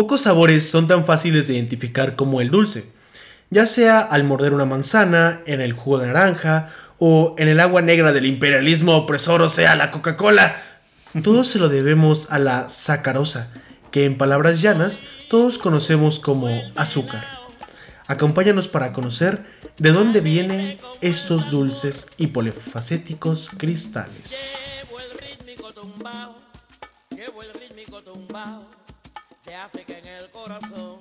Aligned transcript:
Pocos 0.00 0.22
sabores 0.22 0.66
son 0.66 0.88
tan 0.88 1.04
fáciles 1.04 1.46
de 1.46 1.56
identificar 1.56 2.16
como 2.16 2.40
el 2.40 2.50
dulce, 2.50 2.86
ya 3.50 3.66
sea 3.66 4.00
al 4.00 4.24
morder 4.24 4.54
una 4.54 4.64
manzana, 4.64 5.42
en 5.44 5.60
el 5.60 5.74
jugo 5.74 5.98
de 5.98 6.06
naranja 6.06 6.70
o 6.98 7.34
en 7.36 7.48
el 7.48 7.60
agua 7.60 7.82
negra 7.82 8.10
del 8.14 8.24
imperialismo 8.24 8.96
opresor, 8.96 9.42
o 9.42 9.50
sea, 9.50 9.76
la 9.76 9.90
Coca-Cola. 9.90 10.56
Todo 11.22 11.44
se 11.44 11.58
lo 11.58 11.68
debemos 11.68 12.28
a 12.30 12.38
la 12.38 12.70
sacarosa, 12.70 13.50
que 13.90 14.06
en 14.06 14.16
palabras 14.16 14.62
llanas 14.62 15.00
todos 15.28 15.58
conocemos 15.58 16.18
como 16.18 16.62
azúcar. 16.76 17.28
Acompáñanos 18.06 18.68
para 18.68 18.94
conocer 18.94 19.44
de 19.76 19.92
dónde 19.92 20.22
vienen 20.22 20.80
estos 21.02 21.50
dulces 21.50 22.06
y 22.16 22.28
polifacéticos 22.28 23.50
cristales. 23.50 24.34
En 29.50 30.06
el 30.06 30.30
corazón. 30.30 31.00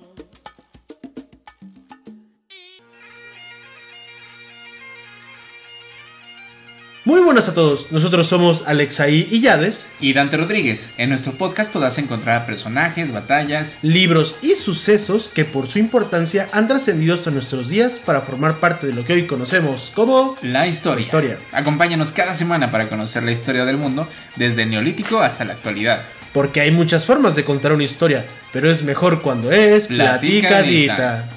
Muy 7.06 7.22
buenas 7.22 7.48
a 7.48 7.54
todos, 7.54 7.92
nosotros 7.92 8.28
somos 8.28 8.64
Alexaí 8.66 9.28
y 9.30 9.42
Yades 9.42 9.88
y 10.00 10.14
Dante 10.14 10.38
Rodríguez. 10.38 10.94
En 10.98 11.10
nuestro 11.10 11.34
podcast 11.34 11.72
podrás 11.72 12.00
encontrar 12.00 12.48
personajes, 12.48 13.12
batallas, 13.12 13.78
libros 13.84 14.36
y 14.42 14.56
sucesos 14.56 15.30
que 15.30 15.46
por 15.46 15.68
su 15.68 15.78
importancia 15.78 16.50
han 16.52 16.68
trascendido 16.68 17.14
hasta 17.14 17.30
nuestros 17.30 17.70
días 17.70 18.00
para 18.00 18.22
formar 18.22 18.56
parte 18.56 18.88
de 18.88 18.94
lo 18.94 19.06
que 19.06 19.14
hoy 19.14 19.28
conocemos 19.28 19.92
como 19.94 20.36
la 20.42 20.68
historia. 20.68 21.04
historia. 21.04 21.38
Acompáñanos 21.52 22.12
cada 22.12 22.34
semana 22.34 22.72
para 22.72 22.90
conocer 22.90 23.22
la 23.22 23.32
historia 23.32 23.66
del 23.66 23.78
mundo 23.78 24.08
desde 24.38 24.64
el 24.64 24.72
neolítico 24.72 25.20
hasta 25.20 25.46
la 25.46 25.54
actualidad. 25.54 26.02
Porque 26.34 26.62
hay 26.62 26.72
muchas 26.72 27.06
formas 27.06 27.36
de 27.36 27.44
contar 27.44 27.74
una 27.74 27.84
historia, 27.84 28.26
pero 28.54 28.70
es 28.70 28.84
mejor 28.84 29.22
cuando 29.22 29.52
es 29.52 29.88
platicadita. 29.88 31.28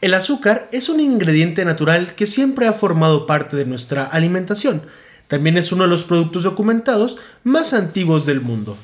El 0.00 0.14
azúcar 0.14 0.68
es 0.72 0.88
un 0.88 0.98
ingrediente 0.98 1.62
natural 1.66 2.14
que 2.14 2.26
siempre 2.26 2.66
ha 2.66 2.72
formado 2.72 3.26
parte 3.26 3.54
de 3.56 3.66
nuestra 3.66 4.04
alimentación. 4.04 4.86
También 5.28 5.58
es 5.58 5.72
uno 5.72 5.84
de 5.84 5.90
los 5.90 6.04
productos 6.04 6.42
documentados 6.44 7.18
más 7.44 7.74
antiguos 7.74 8.24
del 8.24 8.40
mundo. 8.40 8.78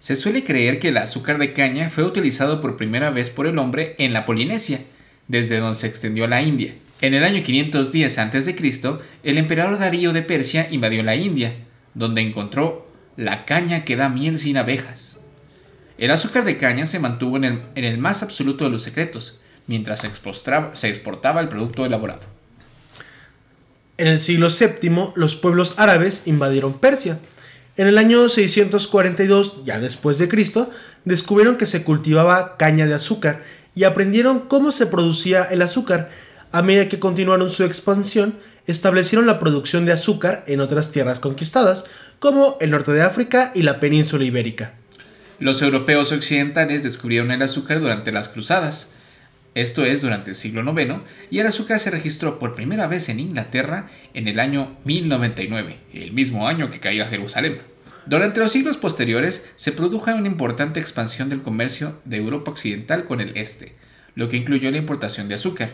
Se 0.00 0.16
suele 0.16 0.44
creer 0.44 0.78
que 0.78 0.88
el 0.88 0.98
azúcar 0.98 1.38
de 1.38 1.54
caña 1.54 1.88
fue 1.88 2.04
utilizado 2.04 2.60
por 2.60 2.76
primera 2.76 3.10
vez 3.10 3.30
por 3.30 3.46
el 3.46 3.58
hombre 3.58 3.94
en 3.98 4.12
la 4.12 4.26
Polinesia, 4.26 4.80
desde 5.28 5.58
donde 5.58 5.78
se 5.78 5.86
extendió 5.86 6.26
a 6.26 6.28
la 6.28 6.42
India. 6.42 6.74
En 7.02 7.14
el 7.14 7.24
año 7.24 7.42
510 7.42 8.18
a.C., 8.18 8.98
el 9.22 9.38
emperador 9.38 9.78
Darío 9.78 10.12
de 10.12 10.22
Persia 10.22 10.68
invadió 10.70 11.02
la 11.02 11.16
India, 11.16 11.54
donde 11.94 12.20
encontró 12.20 12.90
la 13.16 13.46
caña 13.46 13.84
que 13.84 13.96
da 13.96 14.10
miel 14.10 14.38
sin 14.38 14.58
abejas. 14.58 15.20
El 15.96 16.10
azúcar 16.10 16.44
de 16.44 16.58
caña 16.58 16.84
se 16.84 16.98
mantuvo 16.98 17.38
en 17.38 17.44
el, 17.44 17.62
en 17.74 17.84
el 17.84 17.96
más 17.98 18.22
absoluto 18.22 18.64
de 18.64 18.70
los 18.70 18.82
secretos, 18.82 19.40
mientras 19.66 20.00
se 20.00 20.88
exportaba, 20.88 21.40
el 21.40 21.48
producto 21.48 21.86
elaborado. 21.86 22.22
En 23.96 24.06
el 24.06 24.20
siglo 24.20 24.48
VII, 24.48 25.12
los 25.14 25.36
pueblos 25.36 25.74
árabes 25.78 26.22
invadieron 26.26 26.78
Persia. 26.78 27.18
En 27.76 27.86
el 27.86 27.96
año 27.96 28.28
642, 28.28 29.64
ya 29.64 29.78
después 29.78 30.18
de 30.18 30.28
Cristo, 30.28 30.70
descubrieron 31.04 31.56
que 31.56 31.66
se 31.66 31.82
cultivaba 31.82 32.58
caña 32.58 32.86
de 32.86 32.94
azúcar 32.94 33.42
y 33.74 33.84
aprendieron 33.84 34.40
cómo 34.40 34.72
se 34.72 34.86
producía 34.86 35.44
el 35.44 35.62
azúcar. 35.62 36.10
A 36.52 36.62
medida 36.62 36.88
que 36.88 36.98
continuaron 36.98 37.50
su 37.50 37.64
expansión, 37.64 38.38
establecieron 38.66 39.26
la 39.26 39.38
producción 39.38 39.84
de 39.84 39.92
azúcar 39.92 40.44
en 40.46 40.60
otras 40.60 40.90
tierras 40.90 41.20
conquistadas, 41.20 41.84
como 42.18 42.56
el 42.60 42.70
norte 42.70 42.92
de 42.92 43.02
África 43.02 43.52
y 43.54 43.62
la 43.62 43.80
península 43.80 44.24
ibérica. 44.24 44.74
Los 45.38 45.62
europeos 45.62 46.12
occidentales 46.12 46.82
descubrieron 46.82 47.30
el 47.30 47.42
azúcar 47.42 47.80
durante 47.80 48.12
las 48.12 48.28
cruzadas 48.28 48.90
esto 49.54 49.84
es 49.84 50.00
durante 50.00 50.30
el 50.30 50.36
siglo 50.36 50.62
IX, 50.62 51.00
y 51.28 51.40
el 51.40 51.46
azúcar 51.46 51.80
se 51.80 51.90
registró 51.90 52.38
por 52.38 52.54
primera 52.54 52.86
vez 52.86 53.08
en 53.08 53.18
Inglaterra 53.18 53.90
en 54.14 54.28
el 54.28 54.38
año 54.38 54.76
1099, 54.84 55.76
el 55.92 56.12
mismo 56.12 56.46
año 56.46 56.70
que 56.70 56.78
caía 56.78 57.08
Jerusalén. 57.08 57.60
Durante 58.06 58.40
los 58.40 58.52
siglos 58.52 58.76
posteriores 58.76 59.50
se 59.56 59.72
produjo 59.72 60.12
una 60.12 60.28
importante 60.28 60.78
expansión 60.78 61.28
del 61.28 61.42
comercio 61.42 62.00
de 62.04 62.18
Europa 62.18 62.52
Occidental 62.52 63.04
con 63.04 63.20
el 63.20 63.36
Este, 63.36 63.74
lo 64.14 64.28
que 64.28 64.36
incluyó 64.36 64.70
la 64.70 64.78
importación 64.78 65.28
de 65.28 65.34
azúcar. 65.34 65.70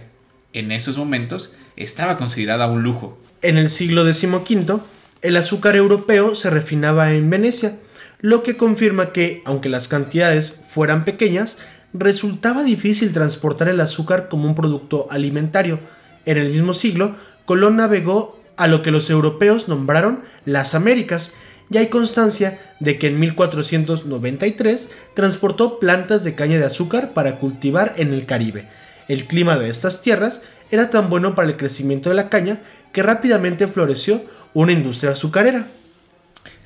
En 0.57 0.73
esos 0.73 0.97
momentos 0.97 1.53
estaba 1.77 2.17
considerada 2.17 2.67
un 2.67 2.83
lujo. 2.83 3.19
En 3.43 3.59
el 3.59 3.69
siglo 3.69 4.11
XV, 4.11 4.81
el 5.21 5.37
azúcar 5.37 5.77
europeo 5.77 6.35
se 6.35 6.49
refinaba 6.49 7.13
en 7.13 7.29
Venecia, 7.29 7.77
lo 8.23 8.43
que 8.43 8.57
confirma 8.57 9.13
que, 9.13 9.43
aunque 9.45 9.69
las 9.69 9.89
cantidades 9.89 10.63
fueran 10.71 11.05
pequeñas, 11.05 11.59
resultaba 11.93 12.65
difícil 12.65 13.13
transportar 13.13 13.69
el 13.69 13.83
azúcar 13.83 14.31
como 14.31 14.49
un 14.49 14.55
producto 14.55 15.07
alimentario. 15.11 15.79
En 16.25 16.39
el 16.39 16.49
mismo 16.49 16.73
siglo, 16.73 17.17
Colón 17.45 17.77
navegó 17.77 18.41
a 18.57 18.67
lo 18.67 18.83
que 18.83 18.91
los 18.91 19.11
europeos 19.11 19.69
nombraron 19.69 20.23
las 20.47 20.75
Américas, 20.75 21.35
y 21.69 21.77
hay 21.77 21.89
constancia 21.89 22.59
de 22.81 22.99
que 22.99 23.09
en 23.09 23.21
1493 23.21 24.89
transportó 25.13 25.79
plantas 25.79 26.25
de 26.25 26.35
caña 26.35 26.57
de 26.57 26.65
azúcar 26.65 27.13
para 27.13 27.39
cultivar 27.41 27.93
en 27.99 28.15
el 28.15 28.25
Caribe. 28.25 28.71
El 29.09 29.27
clima 29.27 29.57
de 29.57 29.71
estas 29.71 30.03
tierras 30.03 30.43
era 30.71 30.91
tan 30.91 31.09
bueno 31.09 31.35
para 31.35 31.49
el 31.49 31.57
crecimiento 31.57 32.09
de 32.09 32.17
la 32.17 32.29
caña 32.29 32.61
que 32.93 33.03
rápidamente 33.03 33.67
floreció 33.69 34.25
una 34.55 34.73
industria 34.73 35.13
azucarera. 35.13 35.69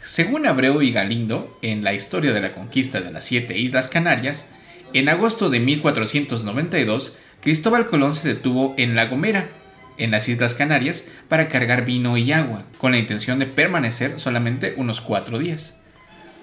Según 0.03 0.47
Abreu 0.47 0.81
y 0.81 0.93
Galindo, 0.93 1.59
en 1.61 1.85
la 1.85 1.93
historia 1.93 2.33
de 2.33 2.41
la 2.41 2.53
conquista 2.53 3.01
de 3.01 3.13
las 3.13 3.25
siete 3.25 3.59
Islas 3.59 3.89
Canarias, 3.89 4.49
en 4.93 5.09
agosto 5.09 5.51
de 5.51 5.61
1492, 5.61 7.19
Cristóbal 7.43 7.87
Colón 7.87 8.15
se 8.15 8.29
detuvo 8.29 8.75
en 8.79 8.95
La 8.95 9.07
Gomera, 9.07 9.49
en 9.99 10.11
las 10.11 10.29
Islas 10.29 10.55
Canarias, 10.55 11.09
para 11.29 11.49
cargar 11.49 11.85
vino 11.85 12.17
y 12.17 12.33
agua, 12.33 12.65
con 12.79 12.93
la 12.93 12.99
intención 12.99 13.39
de 13.39 13.47
permanecer 13.47 14.19
solamente 14.19 14.75
unos 14.77 15.01
cuatro 15.01 15.39
días. 15.39 15.80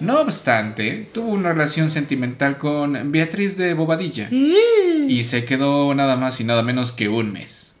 No 0.00 0.20
obstante, 0.20 1.08
tuvo 1.12 1.30
una 1.30 1.52
relación 1.52 1.90
sentimental 1.90 2.56
con 2.56 3.10
Beatriz 3.10 3.56
de 3.56 3.74
Bobadilla 3.74 4.28
y 4.30 5.24
se 5.24 5.44
quedó 5.44 5.92
nada 5.94 6.16
más 6.16 6.40
y 6.40 6.44
nada 6.44 6.62
menos 6.62 6.92
que 6.92 7.08
un 7.08 7.32
mes. 7.32 7.78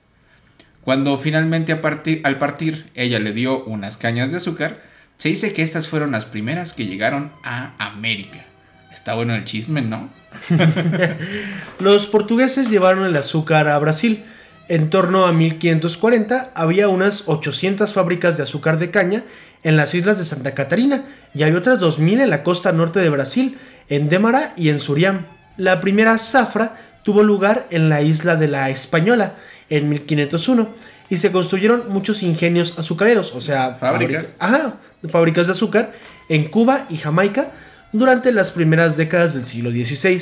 Cuando 0.82 1.16
finalmente 1.18 1.78
al 2.24 2.38
partir 2.38 2.86
ella 2.94 3.20
le 3.20 3.32
dio 3.32 3.64
unas 3.64 3.96
cañas 3.96 4.32
de 4.32 4.38
azúcar, 4.38 4.82
se 5.16 5.28
dice 5.28 5.52
que 5.52 5.62
estas 5.62 5.86
fueron 5.86 6.10
las 6.10 6.24
primeras 6.24 6.72
que 6.72 6.86
llegaron 6.86 7.30
a 7.44 7.74
América. 7.78 8.44
Está 8.92 9.14
bueno 9.14 9.34
el 9.34 9.44
chisme, 9.44 9.82
¿no? 9.82 10.10
Los 11.78 12.06
portugueses 12.08 12.68
llevaron 12.68 13.04
el 13.04 13.16
azúcar 13.16 13.68
a 13.68 13.78
Brasil. 13.78 14.24
En 14.68 14.90
torno 14.90 15.24
a 15.24 15.32
1540 15.32 16.52
había 16.54 16.88
unas 16.88 17.28
800 17.28 17.92
fábricas 17.92 18.36
de 18.36 18.42
azúcar 18.42 18.78
de 18.78 18.90
caña 18.90 19.24
en 19.62 19.76
las 19.76 19.94
islas 19.94 20.18
de 20.18 20.24
Santa 20.24 20.54
Catarina 20.54 21.04
y 21.34 21.42
había 21.42 21.58
otras 21.58 21.80
2000 21.80 22.20
en 22.20 22.30
la 22.30 22.42
costa 22.42 22.72
norte 22.72 23.00
de 23.00 23.10
Brasil, 23.10 23.58
en 23.88 24.08
Démara 24.08 24.52
y 24.56 24.68
en 24.68 24.80
Suriam. 24.80 25.26
La 25.56 25.80
primera 25.80 26.18
zafra 26.18 26.76
tuvo 27.02 27.22
lugar 27.22 27.66
en 27.70 27.88
la 27.88 28.02
isla 28.02 28.36
de 28.36 28.48
la 28.48 28.70
Española 28.70 29.34
en 29.70 29.88
1501 29.88 30.68
y 31.10 31.16
se 31.16 31.32
construyeron 31.32 31.84
muchos 31.88 32.22
ingenios 32.22 32.78
azucareros, 32.78 33.34
o 33.34 33.40
sea, 33.40 33.76
fábricas, 33.76 34.36
ajá, 34.38 34.74
fábricas 35.08 35.46
de 35.46 35.52
azúcar 35.52 35.92
en 36.28 36.44
Cuba 36.48 36.86
y 36.90 36.98
Jamaica 36.98 37.50
durante 37.92 38.32
las 38.32 38.52
primeras 38.52 38.96
décadas 38.96 39.34
del 39.34 39.44
siglo 39.44 39.70
XVI. 39.70 40.20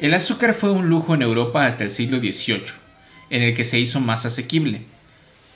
El 0.00 0.14
azúcar 0.14 0.54
fue 0.54 0.70
un 0.70 0.88
lujo 0.88 1.14
en 1.14 1.22
Europa 1.22 1.66
hasta 1.66 1.84
el 1.84 1.90
siglo 1.90 2.18
XVIII, 2.18 2.64
en 3.28 3.42
el 3.42 3.54
que 3.54 3.64
se 3.64 3.78
hizo 3.78 4.00
más 4.00 4.24
asequible. 4.24 4.82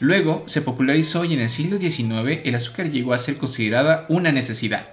Luego 0.00 0.44
se 0.46 0.62
popularizó 0.62 1.24
y 1.24 1.34
en 1.34 1.40
el 1.40 1.48
siglo 1.48 1.78
XIX 1.78 2.40
el 2.44 2.54
azúcar 2.54 2.90
llegó 2.90 3.14
a 3.14 3.18
ser 3.18 3.36
considerada 3.36 4.06
una 4.08 4.32
necesidad. 4.32 4.88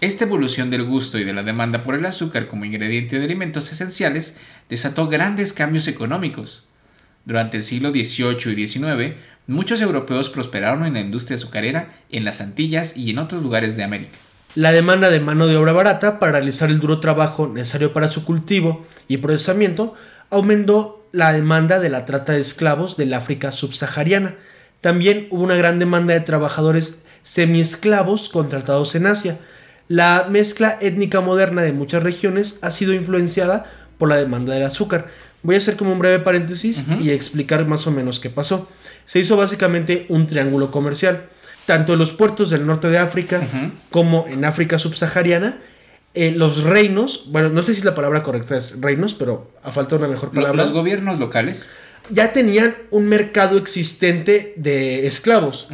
Esta 0.00 0.24
evolución 0.24 0.70
del 0.70 0.84
gusto 0.84 1.18
y 1.18 1.24
de 1.24 1.32
la 1.32 1.42
demanda 1.42 1.82
por 1.82 1.94
el 1.94 2.06
azúcar 2.06 2.48
como 2.48 2.64
ingrediente 2.64 3.18
de 3.18 3.24
alimentos 3.24 3.70
esenciales 3.70 4.38
desató 4.68 5.08
grandes 5.08 5.52
cambios 5.52 5.88
económicos. 5.88 6.64
Durante 7.24 7.58
el 7.58 7.62
siglo 7.62 7.90
XVIII 7.90 8.52
y 8.52 8.66
XIX, 8.66 9.16
muchos 9.46 9.80
europeos 9.82 10.30
prosperaron 10.30 10.86
en 10.86 10.94
la 10.94 11.00
industria 11.00 11.36
azucarera 11.36 11.94
en 12.10 12.24
las 12.24 12.40
Antillas 12.40 12.96
y 12.96 13.10
en 13.10 13.18
otros 13.18 13.42
lugares 13.42 13.76
de 13.76 13.84
América. 13.84 14.18
La 14.54 14.72
demanda 14.72 15.10
de 15.10 15.20
mano 15.20 15.46
de 15.46 15.56
obra 15.56 15.72
barata 15.72 16.18
para 16.18 16.32
realizar 16.32 16.70
el 16.70 16.80
duro 16.80 16.98
trabajo 16.98 17.46
necesario 17.46 17.92
para 17.92 18.08
su 18.08 18.24
cultivo 18.24 18.86
y 19.06 19.18
procesamiento 19.18 19.94
aumentó 20.30 20.99
la 21.12 21.32
demanda 21.32 21.78
de 21.80 21.88
la 21.88 22.04
trata 22.06 22.32
de 22.32 22.40
esclavos 22.40 22.96
del 22.96 23.14
África 23.14 23.52
subsahariana. 23.52 24.34
También 24.80 25.26
hubo 25.30 25.42
una 25.42 25.56
gran 25.56 25.78
demanda 25.78 26.14
de 26.14 26.20
trabajadores 26.20 27.02
semiesclavos 27.22 28.28
contratados 28.28 28.94
en 28.94 29.06
Asia. 29.06 29.38
La 29.88 30.26
mezcla 30.30 30.78
étnica 30.80 31.20
moderna 31.20 31.62
de 31.62 31.72
muchas 31.72 32.02
regiones 32.02 32.58
ha 32.62 32.70
sido 32.70 32.94
influenciada 32.94 33.66
por 33.98 34.08
la 34.08 34.16
demanda 34.16 34.54
del 34.54 34.64
azúcar. 34.64 35.08
Voy 35.42 35.56
a 35.56 35.58
hacer 35.58 35.76
como 35.76 35.92
un 35.92 35.98
breve 35.98 36.20
paréntesis 36.20 36.84
y 37.00 37.10
explicar 37.10 37.66
más 37.66 37.86
o 37.86 37.90
menos 37.90 38.20
qué 38.20 38.30
pasó. 38.30 38.68
Se 39.04 39.18
hizo 39.18 39.36
básicamente 39.36 40.06
un 40.08 40.26
triángulo 40.26 40.70
comercial. 40.70 41.24
tanto 41.66 41.92
en 41.92 42.00
los 42.00 42.12
puertos 42.12 42.50
del 42.50 42.66
norte 42.66 42.88
de 42.88 42.98
África 42.98 43.42
como 43.90 44.26
en 44.28 44.44
África 44.44 44.78
subsahariana, 44.78 45.58
eh, 46.14 46.32
los 46.32 46.64
reinos, 46.64 47.24
bueno, 47.28 47.50
no 47.50 47.62
sé 47.62 47.74
si 47.74 47.82
la 47.82 47.94
palabra 47.94 48.22
correcta 48.22 48.56
es 48.56 48.80
reinos, 48.80 49.14
pero 49.14 49.52
a 49.62 49.70
falta 49.70 49.96
una 49.96 50.08
mejor 50.08 50.30
palabra. 50.30 50.62
Los 50.62 50.72
gobiernos 50.72 51.18
locales 51.18 51.68
ya 52.10 52.32
tenían 52.32 52.74
un 52.90 53.06
mercado 53.06 53.58
existente 53.58 54.54
de 54.56 55.06
esclavos, 55.06 55.68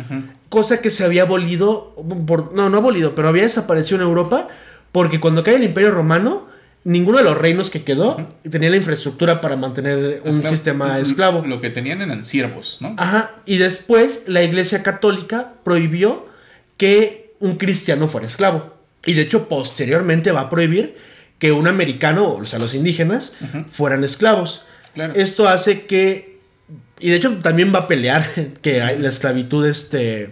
cosa 0.48 0.80
que 0.80 0.90
se 0.90 1.04
había 1.04 1.22
abolido, 1.22 1.94
por, 2.26 2.54
no, 2.54 2.68
no 2.68 2.78
abolido, 2.78 3.14
pero 3.14 3.28
había 3.28 3.44
desaparecido 3.44 3.96
en 3.96 4.06
Europa, 4.06 4.48
porque 4.92 5.20
cuando 5.20 5.42
cae 5.42 5.56
el 5.56 5.64
Imperio 5.64 5.90
Romano, 5.92 6.46
ninguno 6.84 7.18
de 7.18 7.24
los 7.24 7.36
reinos 7.36 7.70
que 7.70 7.82
quedó 7.82 8.16
tenía 8.48 8.70
la 8.70 8.76
infraestructura 8.76 9.40
para 9.40 9.56
mantener 9.56 10.22
un 10.24 10.46
sistema 10.46 10.98
esclavo. 10.98 11.44
Lo 11.46 11.60
que 11.60 11.70
tenían 11.70 12.02
eran 12.02 12.24
siervos, 12.24 12.78
¿no? 12.80 12.94
Ajá, 12.98 13.36
y 13.46 13.56
después 13.56 14.24
la 14.26 14.42
Iglesia 14.42 14.82
Católica 14.82 15.54
prohibió 15.64 16.26
que 16.76 17.34
un 17.40 17.56
cristiano 17.56 18.08
fuera 18.08 18.26
esclavo. 18.26 18.75
Y 19.06 19.14
de 19.14 19.22
hecho, 19.22 19.48
posteriormente 19.48 20.32
va 20.32 20.42
a 20.42 20.50
prohibir 20.50 20.96
que 21.38 21.52
un 21.52 21.68
americano, 21.68 22.34
o 22.34 22.46
sea, 22.46 22.58
los 22.58 22.74
indígenas, 22.74 23.34
fueran 23.72 24.04
esclavos. 24.04 24.62
Esto 25.14 25.48
hace 25.48 25.86
que. 25.86 26.36
Y 26.98 27.10
de 27.10 27.16
hecho, 27.16 27.32
también 27.38 27.74
va 27.74 27.80
a 27.80 27.88
pelear 27.88 28.26
que 28.62 28.82
hay 28.82 28.98
la 28.98 29.08
esclavitud, 29.08 29.66
este. 29.66 30.30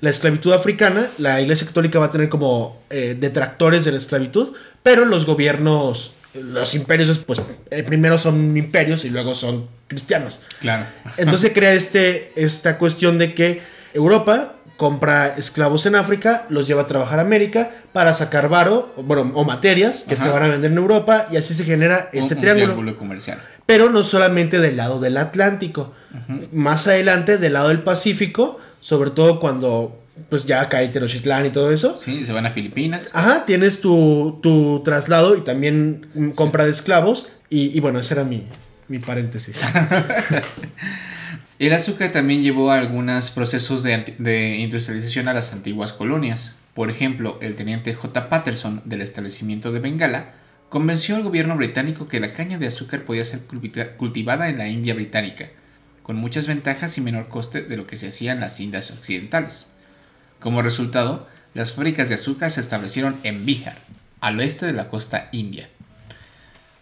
La 0.00 0.10
esclavitud 0.10 0.52
africana, 0.52 1.08
la 1.16 1.40
Iglesia 1.40 1.66
Católica 1.66 1.98
va 1.98 2.06
a 2.06 2.10
tener 2.10 2.28
como 2.28 2.82
eh, 2.90 3.16
detractores 3.18 3.86
de 3.86 3.92
la 3.92 3.98
esclavitud, 3.98 4.52
pero 4.82 5.06
los 5.06 5.24
gobiernos, 5.24 6.12
los 6.34 6.74
imperios, 6.74 7.16
pues 7.18 7.40
eh, 7.70 7.82
primero 7.82 8.18
son 8.18 8.54
imperios 8.58 9.06
y 9.06 9.10
luego 9.10 9.34
son 9.34 9.68
cristianos. 9.88 10.42
Claro. 10.60 10.84
Entonces 11.16 11.50
crea 11.54 11.72
este, 11.72 12.30
esta 12.36 12.76
cuestión 12.76 13.16
de 13.16 13.32
que 13.32 13.62
Europa 13.94 14.55
compra 14.76 15.34
esclavos 15.36 15.86
en 15.86 15.96
África, 15.96 16.46
los 16.48 16.66
lleva 16.66 16.82
a 16.82 16.86
trabajar 16.86 17.18
a 17.18 17.22
América 17.22 17.70
para 17.92 18.14
sacar 18.14 18.48
varo, 18.48 18.92
bueno, 18.98 19.32
o 19.34 19.44
materias 19.44 20.04
que 20.04 20.16
se 20.16 20.28
van 20.28 20.42
a 20.42 20.48
vender 20.48 20.70
en 20.70 20.78
Europa 20.78 21.26
y 21.30 21.36
así 21.36 21.54
se 21.54 21.64
genera 21.64 22.10
este 22.12 22.36
triángulo. 22.36 22.96
comercial. 22.96 23.40
Pero 23.64 23.90
no 23.90 24.04
solamente 24.04 24.58
del 24.58 24.76
lado 24.76 25.00
del 25.00 25.16
Atlántico, 25.16 25.92
más 26.52 26.86
adelante 26.86 27.38
del 27.38 27.54
lado 27.54 27.68
del 27.68 27.82
Pacífico, 27.82 28.60
sobre 28.80 29.10
todo 29.10 29.40
cuando 29.40 30.02
pues 30.28 30.46
ya 30.46 30.68
cae 30.68 30.88
Tenochtitlán 30.88 31.46
y 31.46 31.50
todo 31.50 31.70
eso. 31.70 31.98
Sí, 31.98 32.24
se 32.24 32.32
van 32.32 32.46
a 32.46 32.50
Filipinas. 32.50 33.10
Ajá, 33.12 33.44
tienes 33.44 33.80
tu, 33.80 34.38
tu 34.42 34.82
traslado 34.84 35.36
y 35.36 35.42
también 35.42 36.32
compra 36.34 36.64
de 36.64 36.70
esclavos 36.70 37.28
y, 37.50 37.76
y, 37.76 37.80
bueno, 37.80 37.98
ese 37.98 38.14
era 38.14 38.24
mi, 38.24 38.46
mi 38.88 38.98
paréntesis. 38.98 39.64
El 41.58 41.72
azúcar 41.72 42.12
también 42.12 42.42
llevó 42.42 42.70
a 42.70 42.76
algunos 42.76 43.30
procesos 43.30 43.82
de, 43.82 44.56
industrialización 44.58 45.26
a 45.26 45.32
las 45.32 45.54
antiguas 45.54 45.94
colonias. 45.94 46.56
Por 46.74 46.90
ejemplo, 46.90 47.38
el 47.40 47.54
teniente 47.54 47.94
J. 47.94 48.28
Patterson 48.28 48.82
del 48.84 49.00
establecimiento 49.00 49.72
de 49.72 49.80
Bengala 49.80 50.34
convenció 50.68 51.16
al 51.16 51.22
gobierno 51.22 51.56
británico 51.56 52.08
que 52.08 52.20
la 52.20 52.34
caña 52.34 52.58
de 52.58 52.66
azúcar 52.66 53.04
podía 53.04 53.24
ser 53.24 53.40
cultivada 53.96 54.50
en 54.50 54.58
la 54.58 54.68
India 54.68 54.92
británica, 54.92 55.48
con 56.02 56.16
muchas 56.16 56.46
ventajas 56.46 56.98
y 56.98 57.00
menor 57.00 57.28
coste 57.28 57.62
de 57.62 57.78
lo 57.78 57.86
que 57.86 57.96
se 57.96 58.08
hacía 58.08 58.32
en 58.32 58.40
las 58.40 58.60
Indias 58.60 58.90
occidentales. 58.90 59.72
Como 60.40 60.60
resultado, 60.60 61.26
las 61.54 61.72
fábricas 61.72 62.10
de 62.10 62.16
azúcar 62.16 62.50
se 62.50 62.60
establecieron 62.60 63.16
en 63.22 63.46
Bihar, 63.46 63.78
al 64.20 64.38
oeste 64.38 64.66
de 64.66 64.74
la 64.74 64.90
costa 64.90 65.30
india. 65.32 65.70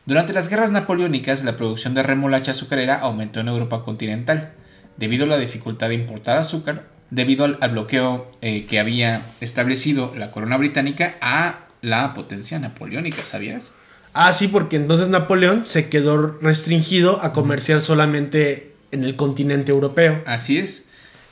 Durante 0.04 0.32
las 0.32 0.48
guerras 0.48 0.72
napoleónicas, 0.72 1.44
la 1.44 1.56
producción 1.56 1.94
de 1.94 2.02
remolacha 2.02 2.50
azucarera 2.50 2.96
aumentó 2.98 3.38
en 3.38 3.46
Europa 3.46 3.84
continental, 3.84 4.52
debido 4.96 5.24
a 5.24 5.28
la 5.28 5.38
dificultad 5.38 5.88
de 5.88 5.94
importar 5.94 6.38
azúcar, 6.38 6.86
debido 7.10 7.44
al, 7.44 7.70
bloqueo 7.70 8.30
eh, 8.40 8.66
que 8.66 8.80
había 8.80 9.22
establecido 9.40 10.12
la 10.16 10.30
corona 10.30 10.56
británica 10.56 11.14
a 11.20 11.66
la 11.80 12.14
potencia 12.14 12.58
napoleónica, 12.58 13.24
¿sabías? 13.24 13.72
Ah, 14.14 14.32
sí, 14.32 14.48
porque 14.48 14.76
entonces 14.76 15.08
Napoleón 15.08 15.66
se 15.66 15.88
quedó 15.88 16.38
restringido 16.40 17.22
a 17.22 17.32
comerciar 17.32 17.82
solamente 17.82 18.72
en 18.92 19.04
el 19.04 19.16
continente 19.16 19.72
europeo. 19.72 20.22
Así 20.24 20.58
es. 20.58 20.88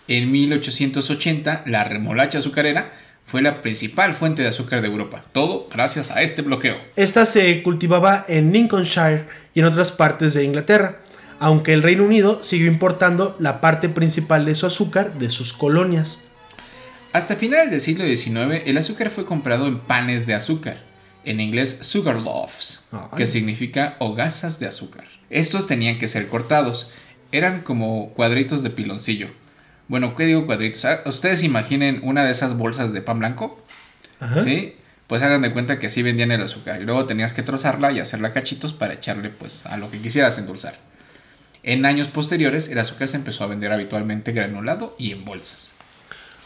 En 0.08 0.32
1880, 0.32 1.62
la 1.66 1.84
remolacha 1.84 2.38
azucarera 2.38 2.92
fue 3.24 3.40
la 3.40 3.62
principal 3.62 4.14
fuente 4.14 4.42
de 4.42 4.48
azúcar 4.48 4.82
de 4.82 4.88
Europa, 4.88 5.24
todo 5.32 5.68
gracias 5.72 6.10
a 6.10 6.22
este 6.22 6.42
bloqueo. 6.42 6.76
Esta 6.96 7.24
se 7.24 7.62
cultivaba 7.62 8.24
en 8.28 8.52
Lincolnshire 8.52 9.26
y 9.54 9.60
en 9.60 9.66
otras 9.66 9.92
partes 9.92 10.34
de 10.34 10.44
Inglaterra 10.44 11.01
aunque 11.42 11.72
el 11.72 11.82
Reino 11.82 12.04
Unido 12.04 12.38
siguió 12.44 12.68
importando 12.68 13.34
la 13.40 13.60
parte 13.60 13.88
principal 13.88 14.44
de 14.44 14.54
su 14.54 14.64
azúcar 14.64 15.18
de 15.18 15.28
sus 15.28 15.52
colonias. 15.52 16.22
Hasta 17.12 17.34
finales 17.34 17.72
del 17.72 17.80
siglo 17.80 18.04
XIX, 18.04 18.62
el 18.64 18.78
azúcar 18.78 19.10
fue 19.10 19.24
comprado 19.24 19.66
en 19.66 19.80
panes 19.80 20.24
de 20.26 20.34
azúcar, 20.34 20.84
en 21.24 21.40
inglés 21.40 21.80
sugar 21.82 22.14
loaves, 22.14 22.86
que 23.16 23.26
significa 23.26 23.96
hogazas 23.98 24.60
de 24.60 24.68
azúcar. 24.68 25.02
Estos 25.30 25.66
tenían 25.66 25.98
que 25.98 26.06
ser 26.06 26.28
cortados, 26.28 26.92
eran 27.32 27.62
como 27.62 28.10
cuadritos 28.10 28.62
de 28.62 28.70
piloncillo. 28.70 29.26
Bueno, 29.88 30.14
¿qué 30.14 30.26
digo 30.26 30.46
cuadritos? 30.46 30.84
Ah, 30.84 31.00
ustedes 31.06 31.42
imaginen 31.42 32.02
una 32.04 32.22
de 32.22 32.30
esas 32.30 32.56
bolsas 32.56 32.92
de 32.92 33.02
pan 33.02 33.18
blanco, 33.18 33.60
¿sí? 34.44 34.76
Pues 35.08 35.22
hagan 35.22 35.42
de 35.42 35.52
cuenta 35.52 35.80
que 35.80 35.88
así 35.88 36.02
vendían 36.02 36.30
el 36.30 36.42
azúcar 36.42 36.80
y 36.80 36.84
luego 36.84 37.04
tenías 37.04 37.32
que 37.32 37.42
trozarla 37.42 37.90
y 37.90 37.98
hacerla 37.98 38.32
cachitos 38.32 38.72
para 38.74 38.94
echarle 38.94 39.28
pues 39.28 39.66
a 39.66 39.76
lo 39.76 39.90
que 39.90 39.98
quisieras 39.98 40.38
endulzar. 40.38 40.91
En 41.62 41.86
años 41.86 42.08
posteriores, 42.08 42.68
el 42.68 42.78
azúcar 42.78 43.08
se 43.08 43.16
empezó 43.16 43.44
a 43.44 43.48
vender 43.48 43.72
habitualmente 43.72 44.32
granulado 44.32 44.96
y 44.98 45.12
en 45.12 45.24
bolsas. 45.24 45.70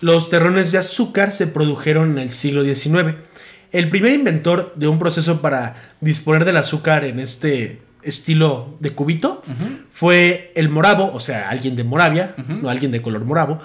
Los 0.00 0.28
terrones 0.28 0.72
de 0.72 0.78
azúcar 0.78 1.32
se 1.32 1.46
produjeron 1.46 2.12
en 2.12 2.18
el 2.18 2.30
siglo 2.30 2.64
XIX. 2.64 3.14
El 3.72 3.88
primer 3.88 4.12
inventor 4.12 4.74
de 4.76 4.88
un 4.88 4.98
proceso 4.98 5.40
para 5.40 5.94
disponer 6.00 6.44
del 6.44 6.58
azúcar 6.58 7.04
en 7.04 7.18
este 7.18 7.80
estilo 8.02 8.76
de 8.78 8.90
cubito 8.90 9.42
fue 9.90 10.52
el 10.54 10.68
moravo, 10.68 11.10
o 11.12 11.18
sea, 11.18 11.48
alguien 11.48 11.74
de 11.76 11.82
Moravia, 11.82 12.34
no 12.46 12.68
alguien 12.68 12.92
de 12.92 13.02
color 13.02 13.24
moravo, 13.24 13.60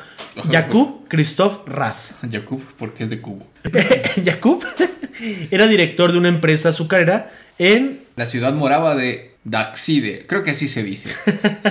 Jakub 0.50 1.08
Christoph 1.08 1.68
Rath. 1.68 1.98
Jakub, 2.32 2.64
porque 2.78 3.04
es 3.04 3.10
de 3.10 3.22
cubo. 3.22 3.48
Jakub 4.26 4.66
era 5.52 5.68
director 5.68 6.12
de 6.12 6.18
una 6.18 6.30
empresa 6.30 6.70
azucarera 6.70 7.32
en 7.60 8.02
la 8.16 8.26
ciudad 8.26 8.54
morava 8.54 8.96
de 8.96 9.31
Daxide, 9.44 10.26
creo 10.28 10.44
que 10.44 10.52
así 10.52 10.68
se 10.68 10.84
dice. 10.84 11.10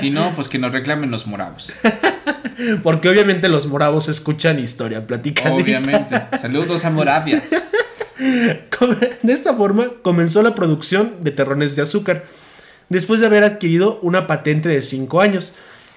Si 0.00 0.11
no, 0.11 0.34
pues 0.34 0.49
que 0.49 0.58
nos 0.58 0.72
reclamen 0.72 1.11
los 1.11 1.26
moravos. 1.26 1.72
Porque 2.82 3.08
obviamente 3.08 3.49
los 3.49 3.67
moravos 3.67 4.08
escuchan 4.08 4.58
historia 4.58 5.06
platicando. 5.06 5.62
Obviamente. 5.62 6.20
Saludos 6.40 6.84
a 6.84 6.90
Moravias. 6.90 7.50
De 9.23 9.33
esta 9.33 9.54
forma 9.54 9.87
comenzó 10.02 10.42
la 10.42 10.54
producción 10.54 11.23
de 11.23 11.30
terrones 11.30 11.75
de 11.75 11.83
azúcar, 11.83 12.26
después 12.88 13.21
de 13.21 13.26
haber 13.26 13.45
adquirido 13.45 13.99
una 14.02 14.26
patente 14.26 14.68
de 14.68 14.83
5 14.83 15.21
años. 15.21 15.54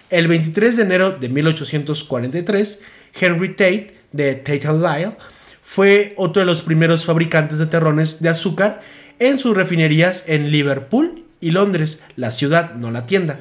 El 0.10 0.28
23 0.28 0.78
de 0.78 0.84
enero 0.84 1.12
de 1.12 1.28
1843, 1.28 2.80
Henry 3.20 3.50
Tate, 3.50 3.98
de 4.12 4.36
Tate 4.36 4.72
Lyle, 4.72 5.18
fue 5.64 6.14
otro 6.18 6.42
de 6.42 6.46
los 6.46 6.62
primeros 6.62 7.04
fabricantes 7.04 7.58
de 7.58 7.66
terrones 7.66 8.22
de 8.22 8.30
azúcar 8.30 8.82
en 9.20 9.40
sus 9.40 9.56
refinerías 9.56 10.26
en 10.28 10.52
Liverpool 10.52 11.23
y 11.44 11.52
Londres, 11.52 12.02
la 12.16 12.32
ciudad, 12.32 12.76
no 12.76 12.90
la 12.90 13.06
tienda. 13.06 13.40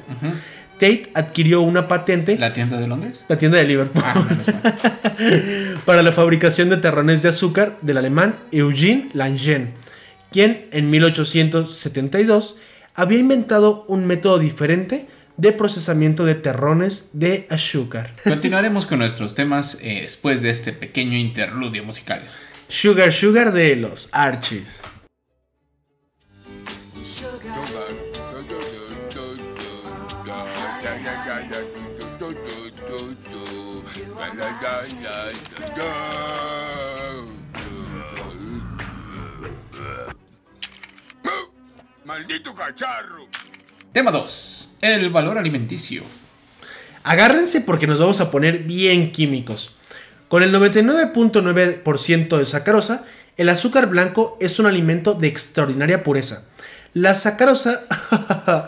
Tate 0.73 1.11
adquirió 1.13 1.61
una 1.61 1.87
patente. 1.87 2.37
¿La 2.37 2.53
tienda 2.53 2.79
de 2.79 2.87
Londres? 2.87 3.23
La 3.29 3.37
tienda 3.37 3.57
de 3.57 3.63
Liverpool. 3.63 4.03
Ah, 4.05 4.25
para 5.85 6.03
la 6.03 6.11
fabricación 6.11 6.69
de 6.69 6.77
terrones 6.77 7.21
de 7.21 7.29
azúcar 7.29 7.77
del 7.81 7.97
alemán 7.97 8.35
Eugene 8.51 9.09
Langen, 9.13 9.71
quien 10.31 10.67
en 10.71 10.89
1872 10.89 12.57
había 12.95 13.19
inventado 13.19 13.85
un 13.87 14.05
método 14.05 14.39
diferente 14.39 15.07
de 15.37 15.51
procesamiento 15.53 16.25
de 16.25 16.35
terrones 16.35 17.11
de 17.13 17.47
azúcar. 17.49 18.11
Continuaremos 18.23 18.85
con 18.85 18.99
nuestros 18.99 19.35
temas 19.35 19.77
eh, 19.81 20.01
después 20.03 20.41
de 20.41 20.49
este 20.49 20.73
pequeño 20.73 21.17
interludio 21.17 21.85
musical. 21.85 22.23
Sugar 22.67 23.13
Sugar 23.13 23.53
de 23.53 23.75
los 23.75 24.09
Archies. 24.11 24.81
¡Maldito 42.05 42.53
cacharro! 42.53 43.27
Tema 43.91 44.11
2. 44.11 44.77
El 44.81 45.09
valor 45.09 45.37
alimenticio. 45.37 46.03
Agárrense 47.03 47.61
porque 47.61 47.87
nos 47.87 47.99
vamos 47.99 48.19
a 48.21 48.31
poner 48.31 48.59
bien 48.59 49.11
químicos. 49.11 49.75
Con 50.27 50.43
el 50.43 50.53
99.9% 50.53 52.37
de 52.37 52.45
sacarosa, 52.45 53.05
el 53.37 53.49
azúcar 53.49 53.87
blanco 53.87 54.37
es 54.41 54.59
un 54.59 54.65
alimento 54.65 55.13
de 55.13 55.27
extraordinaria 55.27 56.03
pureza. 56.03 56.49
La 56.93 57.15
sacarosa 57.15 57.85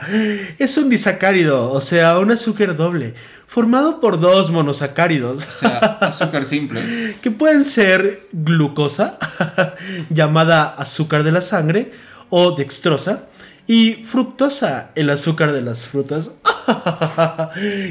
es 0.59 0.77
un 0.77 0.89
disacárido, 0.89 1.71
o 1.71 1.79
sea, 1.79 2.17
un 2.17 2.31
azúcar 2.31 2.75
doble, 2.75 3.13
formado 3.45 4.01
por 4.01 4.19
dos 4.19 4.49
monosacáridos. 4.49 5.45
O 5.47 5.51
sea, 5.51 5.77
azúcar 5.77 6.45
simple. 6.45 6.81
que 7.21 7.29
pueden 7.29 7.65
ser 7.65 8.27
glucosa, 8.31 9.19
llamada 10.09 10.63
azúcar 10.63 11.23
de 11.23 11.31
la 11.31 11.41
sangre, 11.41 11.91
o 12.29 12.55
dextrosa, 12.55 13.25
y 13.67 13.93
fructosa, 14.05 14.91
el 14.95 15.11
azúcar 15.11 15.51
de 15.51 15.61
las 15.61 15.85
frutas. 15.85 16.31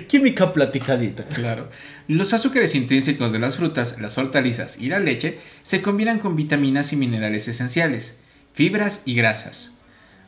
Química 0.08 0.52
platicadita. 0.52 1.24
Claro. 1.26 1.68
Los 2.08 2.34
azúcares 2.34 2.74
intrínsecos 2.74 3.30
de 3.30 3.38
las 3.38 3.56
frutas, 3.56 4.00
las 4.00 4.18
hortalizas 4.18 4.78
y 4.80 4.88
la 4.88 4.98
leche 4.98 5.38
se 5.62 5.80
combinan 5.80 6.18
con 6.18 6.36
vitaminas 6.36 6.92
y 6.92 6.96
minerales 6.96 7.46
esenciales, 7.48 8.18
fibras 8.52 9.02
y 9.06 9.14
grasas. 9.14 9.74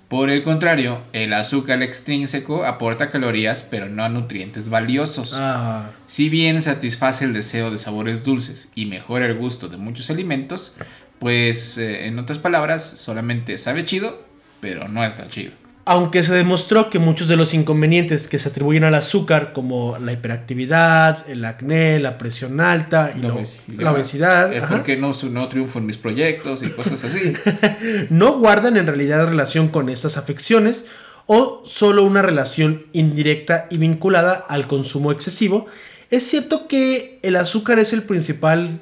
Por 0.08 0.30
el 0.30 0.44
contrario, 0.44 1.02
el 1.12 1.32
azúcar 1.32 1.82
extrínseco 1.82 2.64
aporta 2.64 3.10
calorías 3.10 3.64
pero 3.68 3.88
no 3.88 4.08
nutrientes 4.08 4.68
valiosos. 4.68 5.32
Ah, 5.34 5.90
Si 6.06 6.28
bien 6.28 6.62
satisface 6.62 7.24
el 7.24 7.32
deseo 7.32 7.72
de 7.72 7.78
sabores 7.78 8.24
dulces 8.24 8.70
y 8.76 8.86
mejora 8.86 9.26
el 9.26 9.34
gusto 9.34 9.68
de 9.68 9.78
muchos 9.78 10.08
alimentos, 10.08 10.76
pues 11.18 11.76
eh, 11.76 12.06
en 12.06 12.18
otras 12.20 12.38
palabras, 12.38 12.84
solamente 12.84 13.58
sabe 13.58 13.84
chido, 13.84 14.24
pero 14.60 14.86
no 14.86 15.04
está 15.04 15.28
chido. 15.28 15.52
Aunque 15.88 16.24
se 16.24 16.34
demostró 16.34 16.90
que 16.90 16.98
muchos 16.98 17.28
de 17.28 17.36
los 17.36 17.54
inconvenientes 17.54 18.26
que 18.26 18.38
se 18.40 18.48
atribuyen 18.48 18.82
al 18.84 18.94
azúcar, 18.94 19.52
como 19.52 19.96
la 19.98 20.12
hiperactividad, 20.12 21.28
el 21.30 21.44
acné, 21.44 22.00
la 22.00 22.18
presión 22.18 22.60
alta 22.60 23.12
y 23.16 23.22
La 23.22 23.32
obesidad. 23.32 23.80
la 23.80 23.92
obesidad, 23.92 24.52
El 24.52 24.62
por 24.64 24.82
qué 24.82 24.96
no, 24.96 25.12
no 25.30 25.48
triunfo 25.48 25.78
en 25.78 25.86
mis 25.86 25.96
proyectos 25.96 26.62
y 26.64 26.70
cosas 26.70 27.04
así. 27.04 27.32
no 28.10 28.38
guardan 28.38 28.76
en 28.76 28.86
realidad 28.86 29.26
relación 29.26 29.68
con 29.68 29.88
estas 29.88 30.16
afecciones 30.16 30.86
o 31.26 31.62
solo 31.64 32.02
una 32.02 32.20
relación 32.20 32.86
indirecta 32.92 33.66
y 33.70 33.78
vinculada 33.78 34.32
al 34.32 34.66
consumo 34.66 35.12
excesivo, 35.12 35.66
es 36.10 36.24
cierto 36.24 36.68
que 36.68 37.18
el 37.22 37.36
azúcar 37.36 37.78
es 37.78 37.92
el 37.92 38.02
principal 38.02 38.80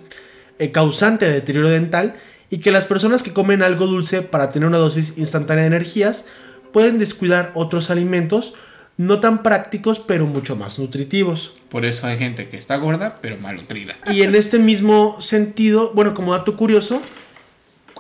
eh, 0.59 0.71
causante 0.71 1.27
de 1.27 1.33
deterioro 1.33 1.71
dental 1.71 2.17
y 2.51 2.59
que 2.59 2.71
las 2.71 2.87
personas 2.87 3.23
que 3.23 3.33
comen 3.33 3.63
algo 3.63 3.87
dulce 3.87 4.23
para 4.23 4.53
tener 4.53 4.69
una 4.69 4.79
dosis 4.79 5.15
instantánea 5.17 5.63
de 5.63 5.69
energías 5.69 6.27
pueden 6.75 6.99
descuidar 6.99 7.53
otros 7.55 7.89
alimentos 7.89 8.53
no 8.97 9.21
tan 9.21 9.43
prácticos 9.43 10.01
pero 10.01 10.27
mucho 10.27 10.57
más 10.57 10.79
nutritivos. 10.79 11.55
Por 11.69 11.85
eso 11.85 12.07
hay 12.07 12.19
gente 12.19 12.49
que 12.49 12.57
está 12.57 12.77
gorda, 12.77 13.17
pero 13.21 13.39
malnutrida. 13.39 13.97
Y 14.13 14.23
en 14.23 14.35
este 14.35 14.59
mismo 14.59 15.21
sentido, 15.21 15.93
bueno, 15.95 16.15
como 16.15 16.33
dato 16.33 16.57
curioso, 16.57 17.01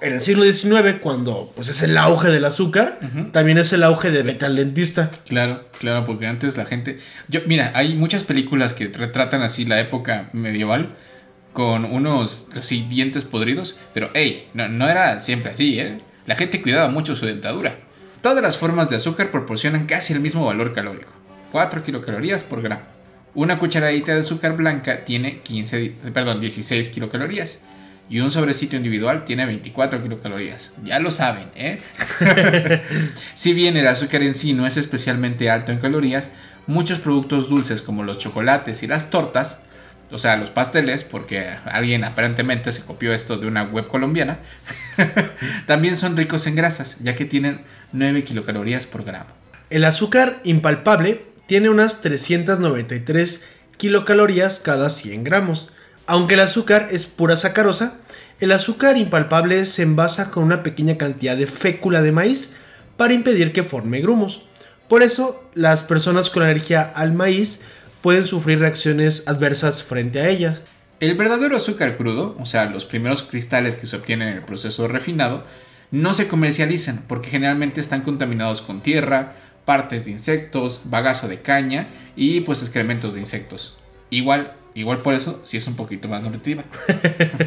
en 0.00 0.12
el 0.12 0.20
siglo 0.20 0.44
XIX, 0.44 1.00
cuando 1.00 1.52
pues 1.54 1.68
es 1.68 1.82
el 1.82 1.96
auge 1.96 2.28
del 2.28 2.44
azúcar, 2.44 3.00
también 3.32 3.58
es 3.58 3.72
el 3.72 3.82
auge 3.82 4.10
de 4.10 4.22
vete 4.22 4.44
al 4.44 4.56
dentista. 4.56 5.10
Claro, 5.26 5.64
claro, 5.78 6.04
porque 6.04 6.26
antes 6.26 6.56
la 6.56 6.66
gente... 6.66 6.98
Yo, 7.28 7.40
mira, 7.46 7.72
hay 7.74 7.94
muchas 7.94 8.22
películas 8.22 8.72
que 8.74 8.88
retratan 8.88 9.42
así 9.42 9.64
la 9.64 9.80
época 9.80 10.28
medieval 10.32 10.94
con 11.52 11.84
unos 11.84 12.48
así 12.56 12.86
dientes 12.88 13.24
podridos, 13.24 13.78
pero 13.94 14.10
hey, 14.14 14.48
no, 14.54 14.68
no 14.68 14.88
era 14.88 15.20
siempre 15.20 15.52
así, 15.52 15.78
¿eh? 15.78 16.00
La 16.26 16.36
gente 16.36 16.60
cuidaba 16.60 16.88
mucho 16.88 17.14
su 17.16 17.26
dentadura. 17.26 17.76
Todas 18.24 18.42
las 18.42 18.56
formas 18.56 18.88
de 18.88 18.96
azúcar 18.96 19.30
proporcionan 19.30 19.84
casi 19.84 20.14
el 20.14 20.20
mismo 20.20 20.46
valor 20.46 20.72
calórico, 20.72 21.12
4 21.52 21.82
kilocalorías 21.82 22.42
por 22.42 22.62
gramo. 22.62 22.80
Una 23.34 23.58
cucharadita 23.58 24.14
de 24.14 24.20
azúcar 24.20 24.56
blanca 24.56 25.04
tiene 25.04 25.40
15, 25.40 25.76
di- 25.76 25.94
perdón, 26.14 26.40
16 26.40 26.88
kilocalorías 26.88 27.60
y 28.08 28.20
un 28.20 28.30
sobrecito 28.30 28.76
individual 28.76 29.26
tiene 29.26 29.44
24 29.44 30.02
kilocalorías. 30.02 30.72
Ya 30.82 31.00
lo 31.00 31.10
saben, 31.10 31.48
¿eh? 31.54 31.82
Si 33.34 33.52
bien 33.52 33.76
el 33.76 33.86
azúcar 33.86 34.22
en 34.22 34.34
sí 34.34 34.54
no 34.54 34.66
es 34.66 34.78
especialmente 34.78 35.50
alto 35.50 35.72
en 35.72 35.80
calorías, 35.80 36.30
muchos 36.66 37.00
productos 37.00 37.50
dulces 37.50 37.82
como 37.82 38.04
los 38.04 38.16
chocolates 38.16 38.82
y 38.82 38.86
las 38.86 39.10
tortas, 39.10 39.64
o 40.10 40.18
sea, 40.18 40.38
los 40.38 40.48
pasteles, 40.48 41.04
porque 41.04 41.46
alguien 41.66 42.04
aparentemente 42.04 42.72
se 42.72 42.80
copió 42.84 43.12
esto 43.12 43.36
de 43.36 43.48
una 43.48 43.64
web 43.64 43.86
colombiana, 43.86 44.38
también 45.66 45.96
son 45.96 46.16
ricos 46.16 46.46
en 46.46 46.54
grasas, 46.54 46.96
ya 47.02 47.14
que 47.14 47.26
tienen 47.26 47.60
9 47.94 48.24
kilocalorías 48.24 48.86
por 48.86 49.04
gramo. 49.04 49.30
El 49.70 49.84
azúcar 49.84 50.40
impalpable 50.44 51.24
tiene 51.46 51.70
unas 51.70 52.00
393 52.02 53.44
kilocalorías 53.76 54.58
cada 54.58 54.90
100 54.90 55.24
gramos. 55.24 55.72
Aunque 56.06 56.34
el 56.34 56.40
azúcar 56.40 56.88
es 56.90 57.06
pura 57.06 57.36
sacarosa, 57.36 57.94
el 58.40 58.52
azúcar 58.52 58.98
impalpable 58.98 59.64
se 59.64 59.82
envasa 59.82 60.30
con 60.30 60.44
una 60.44 60.62
pequeña 60.62 60.98
cantidad 60.98 61.36
de 61.36 61.46
fécula 61.46 62.02
de 62.02 62.12
maíz 62.12 62.50
para 62.96 63.14
impedir 63.14 63.52
que 63.52 63.62
forme 63.62 64.00
grumos. 64.00 64.42
Por 64.88 65.02
eso, 65.02 65.48
las 65.54 65.82
personas 65.82 66.30
con 66.30 66.42
alergia 66.42 66.82
al 66.82 67.14
maíz 67.14 67.62
pueden 68.02 68.24
sufrir 68.24 68.58
reacciones 68.58 69.26
adversas 69.26 69.82
frente 69.82 70.20
a 70.20 70.28
ellas. 70.28 70.62
El 71.00 71.16
verdadero 71.16 71.56
azúcar 71.56 71.96
crudo, 71.96 72.36
o 72.38 72.46
sea, 72.46 72.66
los 72.66 72.84
primeros 72.84 73.22
cristales 73.22 73.76
que 73.76 73.86
se 73.86 73.96
obtienen 73.96 74.28
en 74.28 74.34
el 74.34 74.44
proceso 74.44 74.88
refinado, 74.88 75.44
no 75.90 76.12
se 76.12 76.28
comercializan 76.28 77.04
porque 77.08 77.30
generalmente 77.30 77.80
están 77.80 78.02
contaminados 78.02 78.60
con 78.60 78.82
tierra, 78.82 79.34
partes 79.64 80.04
de 80.04 80.12
insectos, 80.12 80.82
bagazo 80.84 81.28
de 81.28 81.40
caña 81.40 81.88
y 82.16 82.40
pues 82.40 82.62
excrementos 82.62 83.14
de 83.14 83.20
insectos. 83.20 83.76
Igual, 84.10 84.52
igual 84.74 84.98
por 84.98 85.14
eso 85.14 85.40
sí 85.44 85.56
es 85.56 85.66
un 85.66 85.76
poquito 85.76 86.08
más 86.08 86.22
nutritiva. 86.22 86.64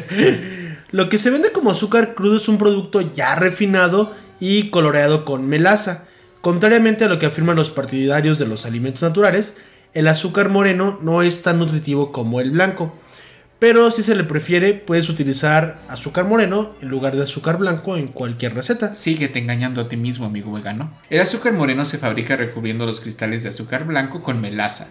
Lo 0.90 1.08
que 1.08 1.18
se 1.18 1.30
vende 1.30 1.52
como 1.52 1.70
azúcar 1.70 2.14
crudo 2.14 2.38
es 2.38 2.48
un 2.48 2.58
producto 2.58 3.00
ya 3.00 3.34
refinado 3.34 4.14
y 4.40 4.70
coloreado 4.70 5.24
con 5.24 5.46
melaza. 5.46 6.06
Contrariamente 6.40 7.04
a 7.04 7.08
lo 7.08 7.18
que 7.18 7.26
afirman 7.26 7.56
los 7.56 7.70
partidarios 7.70 8.38
de 8.38 8.46
los 8.46 8.64
alimentos 8.64 9.02
naturales, 9.02 9.56
el 9.92 10.08
azúcar 10.08 10.48
moreno 10.48 10.98
no 11.02 11.22
es 11.22 11.42
tan 11.42 11.58
nutritivo 11.58 12.12
como 12.12 12.40
el 12.40 12.52
blanco. 12.52 12.94
Pero 13.58 13.90
si 13.90 14.04
se 14.04 14.14
le 14.14 14.22
prefiere, 14.22 14.74
puedes 14.74 15.08
utilizar 15.08 15.80
azúcar 15.88 16.26
moreno 16.26 16.76
en 16.80 16.88
lugar 16.88 17.16
de 17.16 17.24
azúcar 17.24 17.58
blanco 17.58 17.96
en 17.96 18.06
cualquier 18.06 18.54
receta. 18.54 18.94
Síguete 18.94 19.40
engañando 19.40 19.80
a 19.80 19.88
ti 19.88 19.96
mismo, 19.96 20.26
amigo 20.26 20.52
vegano. 20.52 20.92
El 21.10 21.20
azúcar 21.20 21.52
moreno 21.54 21.84
se 21.84 21.98
fabrica 21.98 22.36
recubriendo 22.36 22.86
los 22.86 23.00
cristales 23.00 23.42
de 23.42 23.48
azúcar 23.48 23.84
blanco 23.84 24.22
con 24.22 24.40
melaza. 24.40 24.88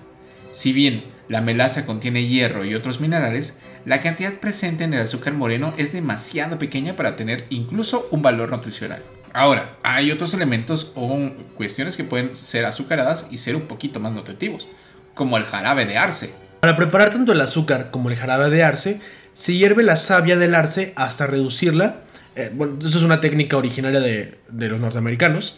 Si 0.52 0.74
bien 0.74 1.06
la 1.30 1.40
melaza 1.40 1.86
contiene 1.86 2.28
hierro 2.28 2.66
y 2.66 2.76
otros 2.76 3.00
minerales, 3.00 3.62
la 3.86 4.02
cantidad 4.02 4.34
presente 4.34 4.84
en 4.84 4.94
el 4.94 5.02
azúcar 5.02 5.34
moreno 5.34 5.74
es 5.78 5.94
demasiado 5.94 6.60
pequeña 6.60 6.98
para 6.98 7.16
tener 7.16 7.46
incluso 7.50 8.10
un 8.12 8.22
valor 8.22 8.50
nutricional. 8.50 9.02
Ahora, 9.32 9.78
hay 9.84 10.12
otros 10.12 10.34
elementos 10.34 10.92
o 10.96 11.30
cuestiones 11.56 11.96
que 11.96 12.04
pueden 12.04 12.36
ser 12.36 12.66
azucaradas 12.66 13.28
y 13.32 13.38
ser 13.38 13.56
un 13.56 13.62
poquito 13.62 14.02
más 14.02 14.12
nutritivos, 14.12 14.68
como 15.14 15.38
el 15.38 15.46
jarabe 15.46 15.86
de 15.86 15.98
arce. 15.98 16.34
Para 16.60 16.76
preparar 16.76 17.12
tanto 17.12 17.32
el 17.32 17.42
azúcar 17.42 17.90
como 17.92 18.10
el 18.10 18.16
jarabe 18.18 18.50
de 18.50 18.64
arce, 18.64 19.00
se 19.34 19.54
hierve 19.56 19.84
la 19.84 19.96
savia 19.98 20.38
del 20.38 20.56
arce 20.56 20.94
hasta 20.96 21.28
reducirla. 21.28 21.98
Eh, 22.36 22.52
bueno, 22.54 22.78
eso 22.80 22.98
es 22.98 23.04
una 23.04 23.22
técnica 23.22 23.58
originaria 23.58 24.00
de, 24.00 24.40
de 24.50 24.70
los 24.70 24.80
norteamericanos. 24.80 25.58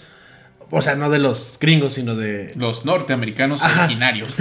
O 0.72 0.82
sea, 0.84 0.96
no 0.96 1.10
de 1.10 1.18
los 1.18 1.58
gringos, 1.60 1.94
sino 1.94 2.16
de... 2.16 2.52
Los 2.56 2.86
norteamericanos 2.86 3.62
Ajá. 3.62 3.86
originarios. 3.86 4.36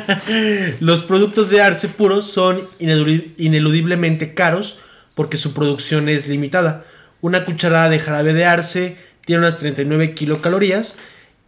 Los 0.80 1.04
productos 1.04 1.48
de 1.50 1.60
arce 1.62 1.88
puros 1.88 2.26
son 2.30 2.68
ineludi- 2.80 3.34
ineludiblemente 3.36 4.34
caros 4.34 4.78
porque 5.14 5.36
su 5.36 5.54
producción 5.54 6.08
es 6.08 6.26
limitada. 6.26 6.84
Una 7.20 7.44
cucharada 7.44 7.88
de 7.88 8.00
jarabe 8.00 8.32
de 8.32 8.46
arce 8.46 8.96
tiene 9.24 9.40
unas 9.42 9.58
39 9.58 10.14
kilocalorías 10.14 10.96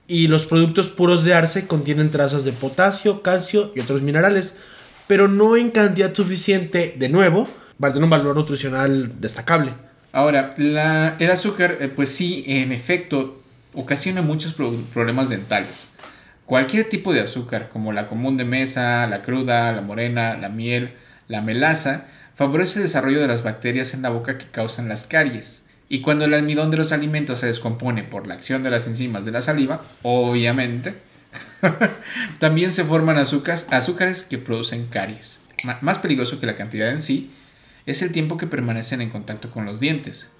y 0.09 0.28
los 0.28 0.47
productos 0.47 0.88
puros 0.88 1.25
de 1.25 1.35
arce 1.35 1.66
contienen 1.66 2.11
trazas 2.11 2.44
de 2.44 2.52
potasio, 2.52 3.23
calcio 3.23 3.73
y 3.75 3.80
otros 3.80 4.02
minerales, 4.02 4.56
pero 5.06 5.28
no 5.28 5.56
en 5.56 5.71
cantidad 5.71 6.14
suficiente, 6.14 6.94
de 6.99 7.09
nuevo, 7.09 7.49
para 7.78 7.92
tener 7.92 8.04
un 8.04 8.11
valor 8.11 8.37
nutricional 8.37 9.21
destacable. 9.21 9.73
Ahora, 10.12 10.54
el 10.59 11.30
azúcar, 11.30 11.78
eh, 11.80 11.88
pues 11.88 12.11
sí, 12.11 12.44
en 12.47 12.73
efecto, 12.73 13.42
ocasiona 13.75 14.23
muchos 14.23 14.52
pro- 14.52 14.76
problemas 14.92 15.30
dentales. 15.30 15.88
Cualquier 16.44 16.88
tipo 16.88 17.14
de 17.14 17.21
azúcar, 17.21 17.71
como 17.71 17.92
la 17.92 18.09
común 18.09 18.37
de 18.37 18.44
mesa, 18.44 19.06
la 19.06 19.23
cruda, 19.23 19.73
la 19.73 19.80
morena, 19.80 20.37
la 20.37 20.50
miel, 20.50 20.92
la 21.28 21.40
melaza, 21.40 22.06
favorece 22.35 22.78
el 22.78 22.85
desarrollo 22.85 23.21
de 23.21 23.28
las 23.28 23.42
bacterias 23.42 23.94
en 23.94 24.02
la 24.02 24.11
boca 24.11 24.37
que 24.37 24.47
causan 24.50 24.88
las 24.88 25.04
caries. 25.04 25.64
Y 25.92 26.00
cuando 26.00 26.25
el 26.25 26.32
almidón 26.32 26.70
de 26.70 26.78
los 26.78 26.90
alimentos 26.90 27.40
se 27.40 27.46
descompone 27.49 28.02
por 28.02 28.26
la 28.26 28.32
acción 28.32 28.62
de 28.62 28.70
las 28.70 28.87
enzimas 28.87 29.26
de 29.26 29.32
la 29.32 29.42
saliva, 29.42 29.82
obviamente, 30.00 30.94
también 32.38 32.70
se 32.70 32.84
forman 32.84 33.18
azúcares, 33.18 33.66
azúcares 33.70 34.22
que 34.22 34.38
producen 34.38 34.87
caries. 34.87 35.40
Ma- 35.64 35.78
más 35.82 35.99
peligroso 35.99 36.40
que 36.40 36.46
la 36.46 36.56
cantidad 36.56 36.88
en 36.90 37.02
sí 37.02 37.30
es 37.84 38.00
el 38.00 38.11
tiempo 38.12 38.38
que 38.38 38.46
permanecen 38.46 39.02
en 39.02 39.11
contacto 39.11 39.50
con 39.50 39.66
los 39.66 39.80
dientes. 39.80 40.30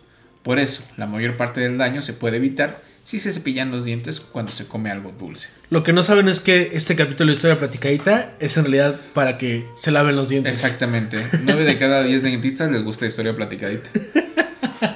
Por 0.42 0.59
eso, 0.59 0.85
la 0.97 1.06
mayor 1.06 1.37
parte 1.37 1.61
del 1.61 1.76
daño 1.76 2.00
se 2.00 2.14
puede 2.14 2.38
evitar 2.38 2.80
si 3.04 3.18
se 3.18 3.30
cepillan 3.32 3.71
los 3.71 3.85
dientes 3.85 4.21
cuando 4.21 4.52
se 4.52 4.66
come 4.66 4.90
algo 4.90 5.12
dulce. 5.12 5.49
Lo 5.71 5.82
que 5.82 5.92
no 5.92 6.02
saben 6.02 6.28
es 6.28 6.40
que 6.40 6.71
este 6.73 6.97
capítulo 6.97 7.28
de 7.28 7.35
Historia 7.35 7.59
Platicadita 7.59 8.32
es 8.40 8.56
en 8.56 8.64
realidad 8.64 8.99
para 9.12 9.37
que 9.38 9.66
se 9.76 9.90
laven 9.90 10.16
los 10.16 10.28
dientes. 10.30 10.52
Exactamente. 10.64 11.18
9 11.42 11.64
de 11.64 11.78
cada 11.78 12.02
10 12.04 12.23
dentistas 12.23 12.71
les 12.71 12.82
gusta 12.82 13.04
historia 13.06 13.37
platicadita. 13.37 13.90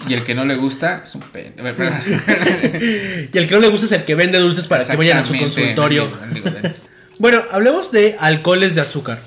Y 0.09 0.15
el 0.15 0.25
que 0.25 0.35
no 0.35 0.45
le 0.45 0.57
gusta 0.57 1.03
es 1.05 1.15
un 1.15 1.23
pendejo. 1.23 1.83
y 3.33 3.39
el 3.39 3.49
que 3.49 3.55
no 3.55 3.61
le 3.61 3.69
gusta 3.69 3.87
es 3.87 3.93
el 3.93 4.05
que 4.05 4.15
vende 4.15 4.39
dulces 4.39 4.67
para 4.67 4.87
que 4.87 4.97
vayan 4.97 5.19
a 5.19 5.25
su 5.25 5.37
consultorio. 5.37 6.11
bueno, 7.19 7.43
hablemos 7.51 7.91
de 7.93 8.17
alcoholes 8.19 8.75
de 8.75 8.83
azúcar. 8.83 9.19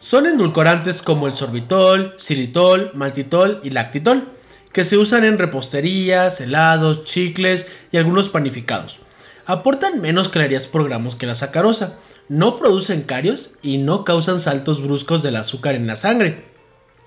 Son 0.00 0.26
endulcorantes 0.26 1.02
como 1.02 1.26
el 1.26 1.34
sorbitol, 1.34 2.14
xilitol, 2.18 2.90
maltitol 2.94 3.60
y 3.64 3.70
lactitol, 3.70 4.28
que 4.72 4.84
se 4.84 4.98
usan 4.98 5.24
en 5.24 5.38
reposterías, 5.38 6.40
helados, 6.40 7.04
chicles 7.04 7.66
y 7.92 7.96
algunos 7.96 8.28
panificados. 8.28 8.98
Aportan 9.46 10.00
menos 10.00 10.28
calorías 10.28 10.66
por 10.66 10.84
gramos 10.84 11.16
que 11.16 11.26
la 11.26 11.34
sacarosa, 11.34 11.96
no 12.28 12.56
producen 12.56 13.02
carios 13.02 13.52
y 13.62 13.78
no 13.78 14.04
causan 14.04 14.40
saltos 14.40 14.82
bruscos 14.82 15.22
del 15.22 15.36
azúcar 15.36 15.76
en 15.76 15.86
la 15.86 15.96
sangre. 15.96 16.44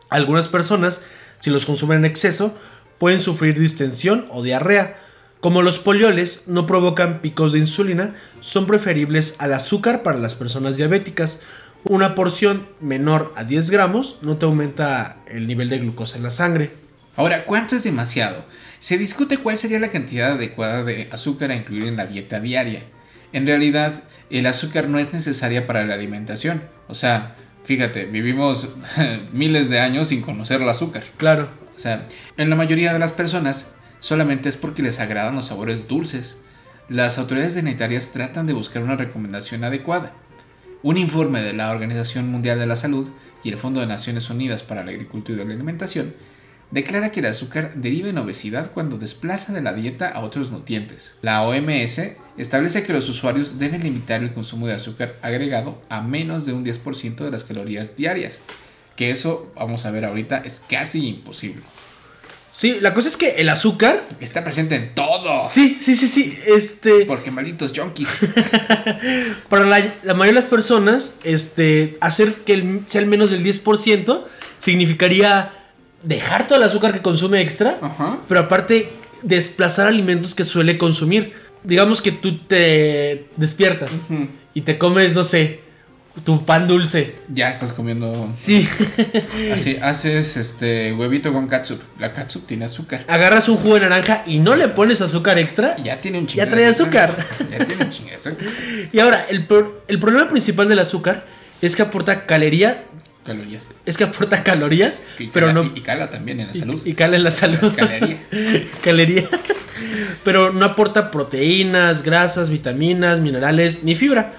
Algunas 0.09 0.47
personas, 0.47 1.03
si 1.39 1.49
los 1.49 1.65
consumen 1.65 1.99
en 1.99 2.05
exceso, 2.05 2.53
pueden 2.99 3.19
sufrir 3.19 3.57
distensión 3.57 4.27
o 4.29 4.43
diarrea. 4.43 4.97
Como 5.39 5.61
los 5.61 5.79
polioles 5.79 6.47
no 6.47 6.67
provocan 6.67 7.21
picos 7.21 7.53
de 7.53 7.59
insulina, 7.59 8.13
son 8.41 8.67
preferibles 8.67 9.37
al 9.39 9.53
azúcar 9.53 10.03
para 10.03 10.19
las 10.19 10.35
personas 10.35 10.77
diabéticas. 10.77 11.39
Una 11.85 12.13
porción 12.13 12.67
menor 12.81 13.31
a 13.37 13.45
10 13.45 13.71
gramos 13.71 14.17
no 14.21 14.35
te 14.35 14.45
aumenta 14.45 15.17
el 15.27 15.47
nivel 15.47 15.69
de 15.69 15.79
glucosa 15.79 16.17
en 16.17 16.23
la 16.23 16.31
sangre. 16.31 16.71
Ahora, 17.15 17.45
¿cuánto 17.45 17.75
es 17.75 17.83
demasiado? 17.83 18.43
Se 18.79 18.97
discute 18.97 19.37
cuál 19.37 19.57
sería 19.57 19.79
la 19.79 19.91
cantidad 19.91 20.33
adecuada 20.33 20.83
de 20.83 21.07
azúcar 21.11 21.51
a 21.51 21.55
incluir 21.55 21.87
en 21.87 21.95
la 21.95 22.05
dieta 22.05 22.41
diaria. 22.41 22.83
En 23.31 23.47
realidad, 23.47 24.03
el 24.29 24.45
azúcar 24.45 24.89
no 24.89 24.99
es 24.99 25.13
necesaria 25.13 25.67
para 25.67 25.85
la 25.85 25.93
alimentación. 25.93 26.63
O 26.89 26.95
sea, 26.95 27.35
fíjate, 27.63 28.05
vivimos 28.05 28.67
miles 29.33 29.69
de 29.69 29.79
años 29.79 30.09
sin 30.09 30.21
conocer 30.21 30.61
el 30.61 30.69
azúcar. 30.69 31.03
Claro. 31.17 31.47
O 31.79 31.81
sea, 31.81 32.05
en 32.35 32.49
la 32.49 32.57
mayoría 32.57 32.91
de 32.91 32.99
las 32.99 33.13
personas 33.13 33.71
solamente 34.01 34.49
es 34.49 34.57
porque 34.57 34.83
les 34.83 34.99
agradan 34.99 35.37
los 35.37 35.45
sabores 35.45 35.87
dulces. 35.87 36.37
Las 36.89 37.17
autoridades 37.17 37.53
sanitarias 37.53 38.11
tratan 38.11 38.47
de 38.47 38.53
buscar 38.53 38.83
una 38.83 38.97
recomendación 38.97 39.63
adecuada. 39.63 40.11
Un 40.83 40.97
informe 40.97 41.41
de 41.41 41.53
la 41.53 41.71
Organización 41.71 42.29
Mundial 42.29 42.59
de 42.59 42.65
la 42.65 42.75
Salud 42.75 43.07
y 43.45 43.49
el 43.49 43.57
Fondo 43.57 43.79
de 43.79 43.87
Naciones 43.87 44.29
Unidas 44.29 44.61
para 44.61 44.83
la 44.83 44.91
Agricultura 44.91 45.41
y 45.41 45.47
la 45.47 45.53
Alimentación 45.53 46.15
declara 46.69 47.13
que 47.13 47.21
el 47.21 47.27
azúcar 47.27 47.71
deriva 47.75 48.09
en 48.09 48.17
obesidad 48.17 48.71
cuando 48.73 48.97
desplaza 48.97 49.53
de 49.53 49.61
la 49.61 49.71
dieta 49.71 50.09
a 50.09 50.19
otros 50.19 50.51
nutrientes. 50.51 51.15
La 51.21 51.43
OMS 51.43 52.01
establece 52.37 52.83
que 52.83 52.91
los 52.91 53.07
usuarios 53.07 53.57
deben 53.57 53.83
limitar 53.83 54.21
el 54.21 54.33
consumo 54.33 54.67
de 54.67 54.73
azúcar 54.73 55.15
agregado 55.21 55.81
a 55.87 56.01
menos 56.01 56.45
de 56.45 56.51
un 56.51 56.65
10% 56.65 57.15
de 57.15 57.31
las 57.31 57.45
calorías 57.45 57.95
diarias, 57.95 58.39
que 58.99 59.11
eso, 59.11 59.49
vamos 59.55 59.85
a 59.85 59.91
ver 59.91 60.03
ahorita, 60.03 60.39
es 60.39 60.61
casi 60.67 61.07
imposible. 61.07 61.61
Sí, 62.51 62.79
la 62.81 62.93
cosa 62.93 63.07
es 63.07 63.15
que 63.15 63.35
el 63.35 63.47
azúcar 63.47 64.03
está 64.19 64.43
presente 64.43 64.75
en 64.75 64.93
todo. 64.93 65.47
Sí, 65.47 65.77
sí, 65.79 65.95
sí, 65.95 66.05
sí. 66.05 66.37
Este. 66.45 67.05
Porque 67.05 67.31
malditos 67.31 67.71
junkies. 67.73 68.09
Para 69.49 69.63
la, 69.63 69.79
mayoría 70.07 70.25
de 70.25 70.33
las 70.33 70.47
personas, 70.47 71.17
este, 71.23 71.97
hacer 72.01 72.33
que 72.43 72.81
sea 72.87 72.99
el 72.99 73.07
menos 73.07 73.31
del 73.31 73.41
10% 73.41 74.25
significaría 74.59 75.53
dejar 76.03 76.47
todo 76.47 76.57
el 76.57 76.65
azúcar 76.65 76.91
que 76.91 77.01
consume 77.01 77.39
extra, 77.39 77.79
pero 78.27 78.41
aparte 78.41 78.91
desplazar 79.21 79.87
alimentos 79.87 80.35
que 80.35 80.43
suele 80.43 80.77
consumir. 80.77 81.35
Digamos 81.63 82.01
que 82.01 82.11
tú 82.11 82.39
te 82.39 83.29
despiertas 83.37 84.01
y 84.53 84.59
te 84.59 84.77
comes, 84.77 85.15
no 85.15 85.23
sé, 85.23 85.68
tu 86.23 86.45
pan 86.45 86.67
dulce. 86.67 87.15
Ya 87.33 87.49
estás 87.49 87.73
comiendo. 87.73 88.29
Sí. 88.35 88.67
Así 89.53 89.77
haces 89.81 90.37
este 90.37 90.93
huevito 90.93 91.33
con 91.33 91.47
catsup. 91.47 91.81
La 91.99 92.13
catsup 92.13 92.45
tiene 92.45 92.65
azúcar. 92.65 93.05
Agarras 93.07 93.49
un 93.49 93.57
jugo 93.57 93.75
de 93.75 93.81
naranja 93.81 94.23
y 94.25 94.39
no 94.39 94.55
le 94.55 94.67
pones 94.67 95.01
azúcar 95.01 95.37
extra. 95.39 95.75
Ya 95.77 95.97
tiene 95.97 96.19
un 96.19 96.27
chingo. 96.27 96.43
Ya 96.43 96.49
trae 96.49 96.65
azúcar. 96.65 97.15
Ya 97.51 97.65
tiene 97.65 97.85
un 97.85 97.89
chingo 97.89 98.09
de 98.09 98.15
azúcar. 98.15 98.47
Y 98.91 98.99
ahora, 98.99 99.25
el, 99.29 99.47
el 99.87 99.99
problema 99.99 100.29
principal 100.29 100.67
del 100.67 100.79
azúcar 100.79 101.25
es 101.61 101.75
que 101.75 101.81
aporta 101.81 102.25
caloría 102.25 102.83
Calorías. 103.25 103.67
Es 103.85 103.95
que 103.95 104.05
aporta 104.05 104.43
calorías, 104.43 105.01
pero 105.33 105.53
no. 105.53 105.63
Y, 105.75 105.81
cala 105.81 106.09
también 106.09 106.39
en 106.39 106.47
la 106.47 106.53
salud. 106.53 106.81
Y, 106.83 106.93
cala 106.93 107.15
en 107.17 107.23
la 107.23 107.31
salud. 107.31 107.75
Calería. 107.75 108.17
Calerías. 108.83 109.29
Pero 110.23 110.51
no 110.51 110.65
aporta 110.65 111.11
proteínas, 111.11 112.01
grasas, 112.01 112.49
vitaminas, 112.49 113.19
minerales, 113.19 113.83
ni 113.83 113.93
fibra. 113.93 114.33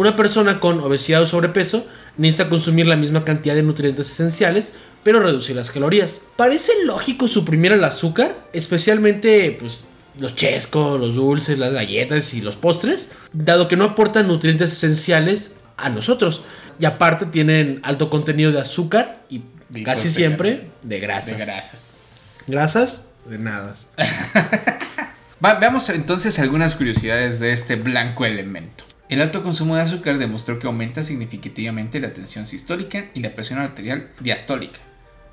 Una 0.00 0.16
persona 0.16 0.60
con 0.60 0.80
obesidad 0.80 1.20
o 1.20 1.26
sobrepeso 1.26 1.86
necesita 2.16 2.48
consumir 2.48 2.86
la 2.86 2.96
misma 2.96 3.22
cantidad 3.22 3.54
de 3.54 3.62
nutrientes 3.62 4.10
esenciales, 4.10 4.72
pero 5.02 5.20
reducir 5.20 5.54
las 5.54 5.68
calorías. 5.68 6.22
Parece 6.36 6.72
lógico 6.86 7.28
suprimir 7.28 7.72
el 7.72 7.84
azúcar, 7.84 8.34
especialmente 8.54 9.54
pues 9.60 9.88
los 10.18 10.34
chescos, 10.34 10.98
los 10.98 11.16
dulces, 11.16 11.58
las 11.58 11.74
galletas 11.74 12.32
y 12.32 12.40
los 12.40 12.56
postres, 12.56 13.08
dado 13.34 13.68
que 13.68 13.76
no 13.76 13.84
aportan 13.84 14.26
nutrientes 14.26 14.72
esenciales 14.72 15.56
a 15.76 15.90
nosotros. 15.90 16.44
Y 16.78 16.86
aparte 16.86 17.26
tienen 17.26 17.80
alto 17.82 18.08
contenido 18.08 18.52
de 18.52 18.60
azúcar 18.60 19.20
y, 19.28 19.42
casi 19.84 20.10
siempre 20.10 20.70
de 20.80 20.98
grasas. 20.98 21.36
De 21.36 21.44
grasas. 21.44 21.88
Grasas 22.46 23.06
de 23.26 23.36
nada. 23.36 23.74
veamos 25.60 25.90
entonces 25.90 26.38
algunas 26.38 26.74
curiosidades 26.74 27.38
de 27.38 27.52
este 27.52 27.76
blanco 27.76 28.24
elemento. 28.24 28.84
El 29.10 29.20
alto 29.20 29.42
consumo 29.42 29.74
de 29.74 29.82
azúcar 29.82 30.18
demostró 30.18 30.60
que 30.60 30.68
aumenta 30.68 31.02
significativamente 31.02 31.98
la 31.98 32.12
tensión 32.12 32.46
sistólica 32.46 33.06
y 33.12 33.18
la 33.18 33.32
presión 33.32 33.58
arterial 33.58 34.10
diastólica. 34.20 34.78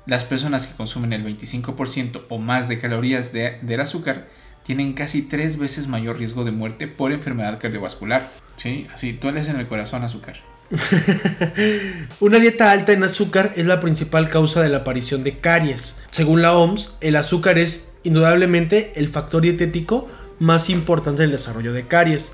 Las 0.04 0.24
personas 0.24 0.66
que 0.66 0.74
consumen 0.74 1.12
el 1.12 1.24
25% 1.24 2.22
o 2.28 2.38
más 2.38 2.68
de 2.68 2.80
calorías 2.80 3.32
de, 3.32 3.60
del 3.62 3.80
azúcar 3.80 4.26
tienen 4.64 4.94
casi 4.94 5.22
tres 5.22 5.58
veces 5.58 5.86
mayor 5.86 6.18
riesgo 6.18 6.42
de 6.42 6.50
muerte 6.50 6.88
por 6.88 7.12
enfermedad 7.12 7.60
cardiovascular. 7.60 8.28
Sí, 8.56 8.88
así, 8.92 9.12
dueles 9.12 9.48
en 9.48 9.60
el 9.60 9.68
corazón 9.68 10.02
azúcar. 10.02 10.40
Una 12.18 12.40
dieta 12.40 12.72
alta 12.72 12.90
en 12.90 13.04
azúcar 13.04 13.52
es 13.54 13.66
la 13.66 13.78
principal 13.78 14.28
causa 14.28 14.60
de 14.60 14.70
la 14.70 14.78
aparición 14.78 15.22
de 15.22 15.38
caries. 15.38 15.94
Según 16.10 16.42
la 16.42 16.58
OMS, 16.58 16.96
el 17.00 17.14
azúcar 17.14 17.58
es 17.60 17.92
indudablemente 18.02 18.92
el 18.96 19.08
factor 19.08 19.42
dietético 19.42 20.08
más 20.40 20.68
importante 20.68 21.22
del 21.22 21.30
desarrollo 21.30 21.72
de 21.72 21.86
caries. 21.86 22.32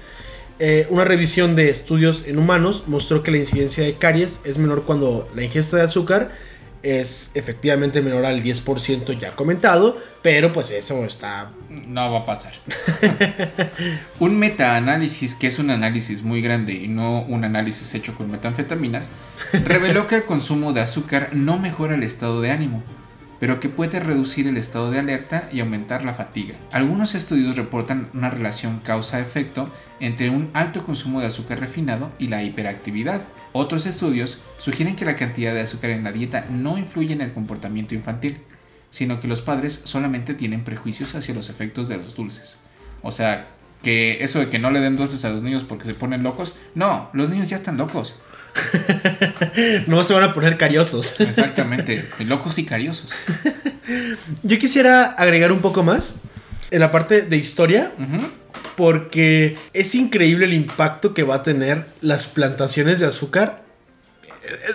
Eh, 0.58 0.86
una 0.90 1.04
revisión 1.04 1.56
de 1.56 1.70
estudios 1.70 2.24
en 2.26 2.38
humanos 2.38 2.84
mostró 2.86 3.22
que 3.22 3.30
la 3.30 3.38
incidencia 3.38 3.84
de 3.84 3.94
caries 3.94 4.40
es 4.44 4.58
menor 4.58 4.84
cuando 4.84 5.28
la 5.34 5.42
ingesta 5.42 5.76
de 5.78 5.82
azúcar 5.82 6.30
es 6.84 7.30
efectivamente 7.32 8.02
menor 8.02 8.26
al 8.26 8.42
10% 8.42 9.18
ya 9.18 9.34
comentado, 9.34 9.96
pero 10.22 10.52
pues 10.52 10.70
eso 10.70 11.04
está... 11.06 11.50
No 11.70 12.12
va 12.12 12.20
a 12.20 12.26
pasar. 12.26 12.52
un 14.20 14.38
metaanálisis, 14.38 15.34
que 15.34 15.46
es 15.46 15.58
un 15.58 15.70
análisis 15.70 16.22
muy 16.22 16.42
grande 16.42 16.74
y 16.74 16.88
no 16.88 17.22
un 17.22 17.42
análisis 17.44 17.94
hecho 17.94 18.14
con 18.14 18.30
metanfetaminas, 18.30 19.10
reveló 19.64 20.06
que 20.06 20.16
el 20.16 20.24
consumo 20.24 20.74
de 20.74 20.82
azúcar 20.82 21.30
no 21.32 21.58
mejora 21.58 21.94
el 21.94 22.02
estado 22.02 22.42
de 22.42 22.50
ánimo, 22.50 22.82
pero 23.40 23.60
que 23.60 23.68
puede 23.68 24.00
reducir 24.00 24.46
el 24.46 24.56
estado 24.56 24.90
de 24.90 24.98
alerta 24.98 25.48
y 25.52 25.60
aumentar 25.60 26.04
la 26.04 26.14
fatiga. 26.14 26.54
Algunos 26.72 27.14
estudios 27.14 27.56
reportan 27.56 28.08
una 28.14 28.30
relación 28.30 28.80
causa-efecto 28.80 29.70
entre 30.00 30.30
un 30.30 30.50
alto 30.54 30.84
consumo 30.84 31.20
de 31.20 31.26
azúcar 31.26 31.60
refinado 31.60 32.12
y 32.18 32.28
la 32.28 32.42
hiperactividad. 32.42 33.22
Otros 33.52 33.86
estudios 33.86 34.38
sugieren 34.58 34.96
que 34.96 35.04
la 35.04 35.16
cantidad 35.16 35.54
de 35.54 35.60
azúcar 35.60 35.90
en 35.90 36.04
la 36.04 36.12
dieta 36.12 36.46
no 36.50 36.78
influye 36.78 37.12
en 37.12 37.20
el 37.20 37.32
comportamiento 37.32 37.94
infantil, 37.94 38.38
sino 38.90 39.20
que 39.20 39.28
los 39.28 39.42
padres 39.42 39.82
solamente 39.84 40.34
tienen 40.34 40.64
prejuicios 40.64 41.14
hacia 41.14 41.34
los 41.34 41.50
efectos 41.50 41.88
de 41.88 41.98
los 41.98 42.16
dulces. 42.16 42.58
O 43.02 43.12
sea, 43.12 43.48
que 43.82 44.24
eso 44.24 44.40
de 44.40 44.48
que 44.48 44.58
no 44.58 44.70
le 44.70 44.80
den 44.80 44.96
dulces 44.96 45.24
a 45.24 45.30
los 45.30 45.42
niños 45.42 45.62
porque 45.62 45.84
se 45.84 45.94
ponen 45.94 46.22
locos, 46.22 46.56
no, 46.74 47.10
los 47.12 47.28
niños 47.28 47.48
ya 47.48 47.56
están 47.56 47.76
locos. 47.76 48.16
no 49.86 50.02
se 50.04 50.14
van 50.14 50.22
a 50.22 50.34
poner 50.34 50.56
cariosos. 50.56 51.20
Exactamente, 51.20 52.08
locos 52.20 52.58
y 52.58 52.64
cariosos. 52.64 53.10
Yo 54.42 54.58
quisiera 54.58 55.04
agregar 55.04 55.52
un 55.52 55.60
poco 55.60 55.82
más 55.82 56.14
en 56.70 56.80
la 56.80 56.90
parte 56.90 57.22
de 57.22 57.36
historia 57.36 57.92
porque 58.76 59.56
es 59.72 59.94
increíble 59.94 60.46
el 60.46 60.52
impacto 60.52 61.14
que 61.14 61.22
va 61.22 61.36
a 61.36 61.42
tener 61.42 61.86
las 62.00 62.26
plantaciones 62.26 63.00
de 63.00 63.06
azúcar. 63.06 63.62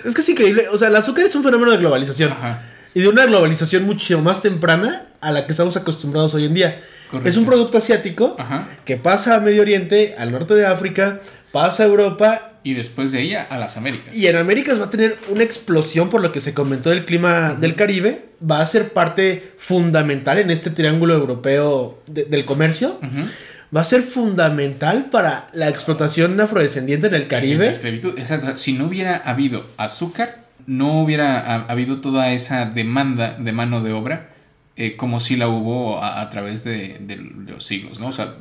Es 0.05 0.13
que 0.13 0.21
es 0.21 0.29
increíble, 0.29 0.67
o 0.71 0.77
sea, 0.77 0.87
el 0.87 0.95
azúcar 0.95 1.25
es 1.25 1.35
un 1.35 1.43
fenómeno 1.43 1.71
de 1.71 1.77
globalización. 1.77 2.33
Y 2.93 3.01
de 3.01 3.07
una 3.07 3.25
globalización 3.25 3.83
mucho 3.83 4.19
más 4.21 4.41
temprana 4.41 5.05
a 5.21 5.31
la 5.31 5.45
que 5.45 5.51
estamos 5.51 5.77
acostumbrados 5.77 6.33
hoy 6.33 6.45
en 6.45 6.53
día. 6.53 6.83
Es 7.25 7.37
un 7.37 7.45
producto 7.45 7.77
asiático 7.77 8.37
que 8.85 8.97
pasa 8.97 9.35
a 9.35 9.39
Medio 9.39 9.61
Oriente, 9.61 10.15
al 10.17 10.31
norte 10.31 10.53
de 10.55 10.65
África, 10.65 11.21
pasa 11.51 11.83
a 11.83 11.85
Europa. 11.87 12.53
Y 12.63 12.73
después 12.73 13.11
de 13.11 13.21
ella 13.21 13.47
a 13.49 13.57
las 13.57 13.77
Américas. 13.77 14.15
Y 14.15 14.27
en 14.27 14.35
Américas 14.35 14.79
va 14.79 14.85
a 14.85 14.89
tener 14.89 15.17
una 15.29 15.43
explosión 15.43 16.09
por 16.09 16.21
lo 16.21 16.31
que 16.31 16.41
se 16.41 16.53
comentó 16.53 16.89
del 16.89 17.05
clima 17.05 17.55
del 17.55 17.75
Caribe. 17.75 18.25
Va 18.49 18.61
a 18.61 18.65
ser 18.65 18.93
parte 18.93 19.53
fundamental 19.57 20.39
en 20.39 20.49
este 20.49 20.69
triángulo 20.69 21.15
europeo 21.15 22.01
del 22.07 22.45
comercio 22.45 22.99
va 23.75 23.81
a 23.81 23.83
ser 23.83 24.01
fundamental 24.01 25.09
para 25.11 25.47
la 25.53 25.69
explotación 25.69 26.39
afrodescendiente 26.39 27.07
en 27.07 27.13
el 27.13 27.27
Caribe. 27.27 27.67
esclavitud, 27.67 28.17
exacto. 28.17 28.57
Si 28.57 28.73
no 28.73 28.87
hubiera 28.87 29.17
habido 29.17 29.65
azúcar, 29.77 30.45
no 30.65 31.01
hubiera 31.01 31.65
habido 31.65 32.01
toda 32.01 32.31
esa 32.31 32.65
demanda 32.65 33.35
de 33.37 33.51
mano 33.51 33.83
de 33.83 33.93
obra 33.93 34.29
eh, 34.79 34.95
como 34.95 35.19
si 35.19 35.35
la 35.35 35.49
hubo 35.49 36.01
a, 36.01 36.29
través 36.29 36.63
de, 36.63 36.99
de, 37.01 37.17
los 37.17 37.65
siglos, 37.65 37.99
¿no? 37.99 38.07
O 38.07 38.11
sea, 38.13 38.35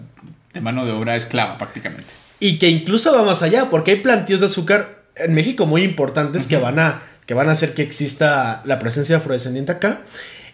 de 0.54 0.60
mano 0.60 0.86
de 0.86 0.92
obra 0.92 1.16
esclava 1.16 1.58
prácticamente. 1.58 2.06
Y 2.38 2.60
que 2.60 2.68
incluso 2.68 3.12
va 3.12 3.24
más 3.24 3.42
allá, 3.42 3.70
porque 3.70 3.90
hay 3.90 3.96
plantíos 3.96 4.38
de 4.38 4.46
azúcar 4.46 5.02
en 5.16 5.34
México 5.34 5.66
muy 5.66 5.82
importantes 5.82 6.46
que, 6.46 6.56
van 6.56 6.78
a, 6.78 7.02
que 7.26 7.34
van 7.34 7.48
a 7.48 7.52
hacer 7.52 7.74
que 7.74 7.82
exista 7.82 8.62
la 8.64 8.78
presencia 8.78 9.16
afrodescendiente 9.16 9.72
acá. 9.72 10.02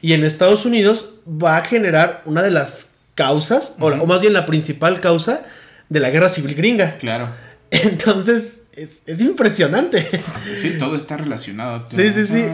Y 0.01 0.15
en 0.15 0.25
Estados 0.25 0.65
Unidos 0.65 1.11
va 1.29 1.59
a 1.59 1.61
generar 1.61 2.23
una 2.25 2.43
de 2.43 2.51
las 2.51 2.93
causas, 3.15 3.77
o, 3.79 3.91
más 4.07 4.23
bien 4.23 4.33
la 4.33 4.47
principal 4.47 5.01
causa 5.01 5.43
de 5.91 6.01
la 6.01 6.09
guerra 6.09 6.31
civil 6.31 6.55
gringa. 6.55 6.97
Claro. 6.97 7.29
Entonces, 7.83 8.63
es, 8.73 9.03
impresionante. 9.21 10.07
Sí, 10.61 10.77
todo 10.79 10.97
está 10.97 11.17
relacionado. 11.17 11.87
Sí, 11.91 12.11
sí, 12.13 12.27
sí. 12.27 12.45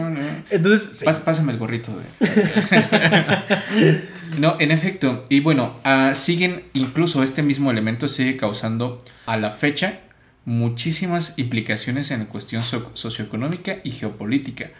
Entonces. 0.49 1.03
Pásame 1.03 1.53
el 1.53 1.57
gorrito 1.57 1.91
de. 2.19 4.01
no, 4.39 4.57
en 4.59 4.71
efecto. 4.71 5.25
Y 5.29 5.39
bueno, 5.39 5.75
ah, 5.83 6.11
siguen, 6.13 6.65
incluso 6.73 7.23
este 7.23 7.43
mismo 7.43 7.71
elemento 7.71 8.07
sigue 8.07 8.37
causando 8.37 9.03
a 9.25 9.37
la 9.37 9.51
fecha 9.51 9.99
muchísimas 10.45 11.33
implicaciones 11.37 12.11
en 12.11 12.25
cuestión 12.25 12.63
socioeconómica 12.63 13.77
y 13.83 13.91
geopolítica. 13.91 14.71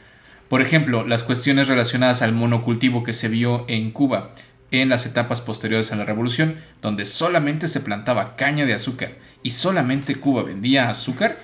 Por 0.50 0.62
ejemplo, 0.62 1.08
las 1.08 1.24
cuestiones 1.24 1.68
relacionadas 1.68 2.22
al 2.22 2.34
monocultivo 2.34 3.04
que 3.04 3.14
se 3.14 3.30
vio 3.30 3.66
en 3.68 3.92
Cuba 3.92 4.34
en 4.72 4.90
las 4.90 5.06
etapas 5.06 5.42
posteriores 5.42 5.92
a 5.92 5.98
la 5.98 6.06
revolución, 6.06 6.56
donde 6.82 7.06
solamente 7.06 7.68
se 7.68 7.82
plantaba 7.82 8.36
caña 8.36 8.66
de 8.66 8.74
azúcar 8.74 9.12
y 9.44 9.52
solamente 9.52 10.16
Cuba 10.16 10.44
vendía 10.44 10.90
azúcar, 10.90 11.38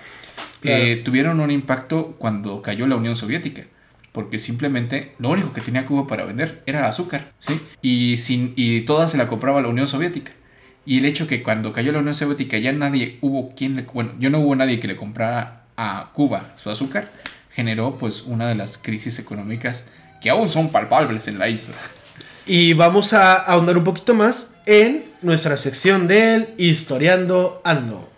eh, 0.63 1.01
tuvieron 1.03 1.39
un 1.39 1.51
impacto 1.51 2.15
cuando 2.17 2.61
cayó 2.61 2.87
la 2.87 2.95
Unión 2.95 3.15
Soviética. 3.15 3.63
Porque 4.11 4.39
simplemente 4.39 5.13
lo 5.19 5.29
único 5.29 5.53
que 5.53 5.61
tenía 5.61 5.85
Cuba 5.85 6.07
para 6.07 6.25
vender 6.25 6.63
era 6.65 6.87
azúcar, 6.87 7.33
¿sí? 7.37 7.59
Y, 7.81 8.17
sin, 8.17 8.53
y 8.55 8.81
toda 8.81 9.07
se 9.07 9.17
la 9.17 9.27
compraba 9.27 9.61
la 9.61 9.67
Unión 9.67 9.87
Soviética. 9.87 10.31
Y 10.85 10.97
el 10.97 11.05
hecho 11.05 11.27
que 11.27 11.43
cuando 11.43 11.73
cayó 11.73 11.91
la 11.91 11.99
Unión 11.99 12.15
Soviética 12.15 12.57
ya 12.57 12.71
nadie 12.71 13.19
hubo 13.21 13.53
quien 13.53 13.75
le, 13.75 13.83
bueno, 13.83 14.11
yo 14.19 14.29
no 14.29 14.39
hubo 14.39 14.55
nadie 14.55 14.79
que 14.79 14.87
le 14.87 14.95
comprara 14.95 15.65
a 15.75 16.11
Cuba 16.13 16.53
su 16.55 16.71
azúcar, 16.71 17.11
generó 17.51 17.97
pues 17.97 18.23
una 18.23 18.47
de 18.47 18.55
las 18.55 18.77
crisis 18.77 19.19
económicas 19.19 19.85
que 20.21 20.29
aún 20.29 20.49
son 20.49 20.69
palpables 20.69 21.27
en 21.27 21.37
la 21.37 21.49
isla. 21.49 21.75
Y 22.45 22.73
vamos 22.73 23.13
a 23.13 23.35
ahondar 23.35 23.77
un 23.77 23.83
poquito 23.83 24.15
más 24.15 24.55
en 24.65 25.03
nuestra 25.27 25.57
sección 25.57 26.07
del 26.07 26.53
Historiando 26.57 27.61
Ando. 27.65 28.09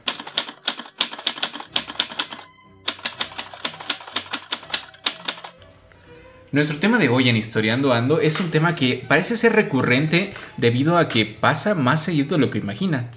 Nuestro 6.52 6.78
tema 6.78 7.00
de 7.00 7.10
hoy 7.10 7.28
en 7.28 7.36
Historiando 7.36 7.94
Ando 7.94 8.20
es 8.20 8.40
un 8.40 8.52
tema 8.52 8.76
que 8.76 9.04
parece 9.08 9.38
ser 9.38 9.54
recurrente 9.54 10.36
debido 10.58 11.00
a 11.00 11.08
que 11.08 11.26
pasa 11.26 11.74
más 11.74 12.04
seguido 12.04 12.38
de 12.38 12.46
lo 12.46 12.52
que 12.52 12.60
imaginan. 12.60 13.10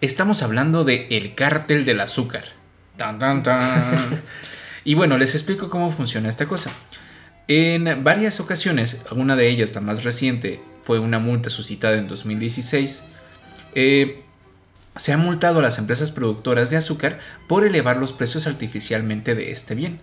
Estamos 0.00 0.42
hablando 0.42 0.82
de 0.82 1.06
el 1.10 1.36
cártel 1.36 1.84
del 1.84 2.00
azúcar. 2.00 2.46
Tan, 2.96 3.20
tan, 3.20 3.44
tan. 3.44 4.22
y 4.84 4.94
bueno, 4.94 5.18
les 5.18 5.36
explico 5.36 5.70
cómo 5.70 5.92
funciona 5.92 6.28
esta 6.28 6.46
cosa. 6.46 6.72
En 7.46 8.02
varias 8.02 8.40
ocasiones, 8.40 9.02
una 9.12 9.36
de 9.36 9.48
ellas, 9.48 9.72
la 9.76 9.80
más 9.80 10.02
reciente, 10.02 10.60
fue 10.82 10.98
una 10.98 11.20
multa 11.20 11.48
suscitada 11.48 11.96
en 11.96 12.08
2016. 12.08 13.04
Eh, 13.74 14.22
se 14.96 15.12
ha 15.12 15.16
multado 15.16 15.60
a 15.60 15.62
las 15.62 15.78
empresas 15.78 16.10
productoras 16.10 16.70
de 16.70 16.76
azúcar 16.76 17.20
por 17.48 17.64
elevar 17.64 17.96
los 17.96 18.12
precios 18.12 18.46
artificialmente 18.46 19.34
de 19.34 19.52
este 19.52 19.74
bien. 19.74 20.00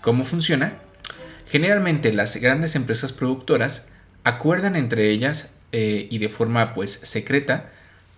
¿Cómo 0.00 0.24
funciona? 0.24 0.74
Generalmente 1.46 2.12
las 2.12 2.36
grandes 2.36 2.76
empresas 2.76 3.12
productoras 3.12 3.88
acuerdan 4.24 4.76
entre 4.76 5.10
ellas 5.10 5.50
eh, 5.72 6.06
y 6.10 6.18
de 6.18 6.28
forma 6.28 6.72
pues 6.74 6.92
secreta 6.92 7.70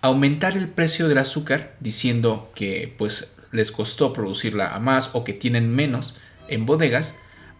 aumentar 0.03 0.57
el 0.57 0.69
precio 0.69 1.09
del 1.09 1.19
azúcar 1.19 1.75
diciendo 1.81 2.51
que 2.55 2.95
pues 2.97 3.29
les 3.53 3.71
costó 3.73 4.13
producirla 4.13 4.75
a 4.75 4.79
más 4.79 5.11
o 5.13 5.25
que 5.25 5.33
tienen 5.33 5.75
menos 5.75 6.17
en 6.49 6.67
bodegas 6.67 7.15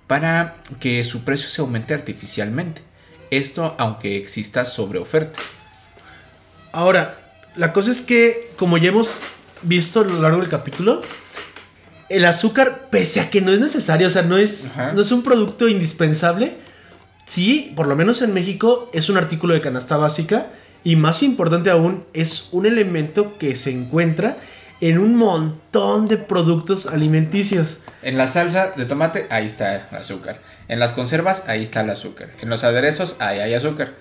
para 0.07 0.57
que 0.81 1.03
su 1.05 1.25
precio 1.25 1.49
se 1.49 1.61
aumente 1.61 1.95
artificialmente. 1.95 2.83
Esto 3.31 3.75
aunque 3.79 4.17
exista 4.17 4.65
sobre 4.65 4.99
oferta. 4.99 5.39
Ahora, 6.73 7.20
la 7.57 7.73
cosa 7.73 7.91
es 7.91 8.03
que, 8.03 8.51
como 8.57 8.79
ya 8.79 8.91
hemos 8.91 9.17
visto 9.63 10.01
a 10.01 10.05
lo 10.05 10.21
largo 10.21 10.39
del 10.39 10.49
capítulo, 10.49 11.03
el 12.09 12.25
azúcar, 12.25 12.89
pese 12.91 13.21
a 13.21 13.31
que 13.31 13.41
no 13.41 13.53
es 13.53 13.61
necesario, 13.61 14.09
o 14.09 14.11
sea, 14.11 14.23
no 14.23 14.37
es, 14.37 14.73
no 14.95 15.01
es 15.01 15.13
un 15.13 15.23
producto 15.23 15.69
indispensable, 15.69 16.57
sí, 17.25 17.73
por 17.77 17.87
lo 17.87 17.95
menos 17.97 18.21
en 18.23 18.35
México, 18.35 18.91
es 18.93 19.09
un 19.09 19.17
artículo 19.17 19.55
de 19.55 19.61
canasta 19.61 19.97
básica 19.97 20.49
y 20.83 20.97
más 20.97 21.23
importante 21.23 21.71
aún, 21.71 22.05
es 22.13 22.49
un 22.53 22.67
elemento 22.67 23.39
que 23.39 23.55
se 23.55 23.71
encuentra 23.71 24.39
en 24.81 24.99
un 24.99 25.15
montón 25.15 26.09
de 26.09 26.17
productos 26.17 26.87
alimenticios. 26.87 27.79
En 28.03 28.17
la 28.17 28.27
salsa 28.27 28.73
de 28.77 28.87
tomate, 28.87 29.27
ahí 29.31 29.47
está 29.47 29.77
el 29.77 29.97
azúcar. 29.97 30.41
En 30.69 30.81
las 30.81 30.93
conservas, 30.93 31.45
ahí 31.49 31.63
está 31.63 31.83
el 31.83 31.91
azúcar. 31.91 32.31
En 32.41 32.49
los 32.49 32.65
aderezos, 32.65 33.17
ahí 33.21 33.41
hay 33.41 33.55
azúcar. 33.55 33.93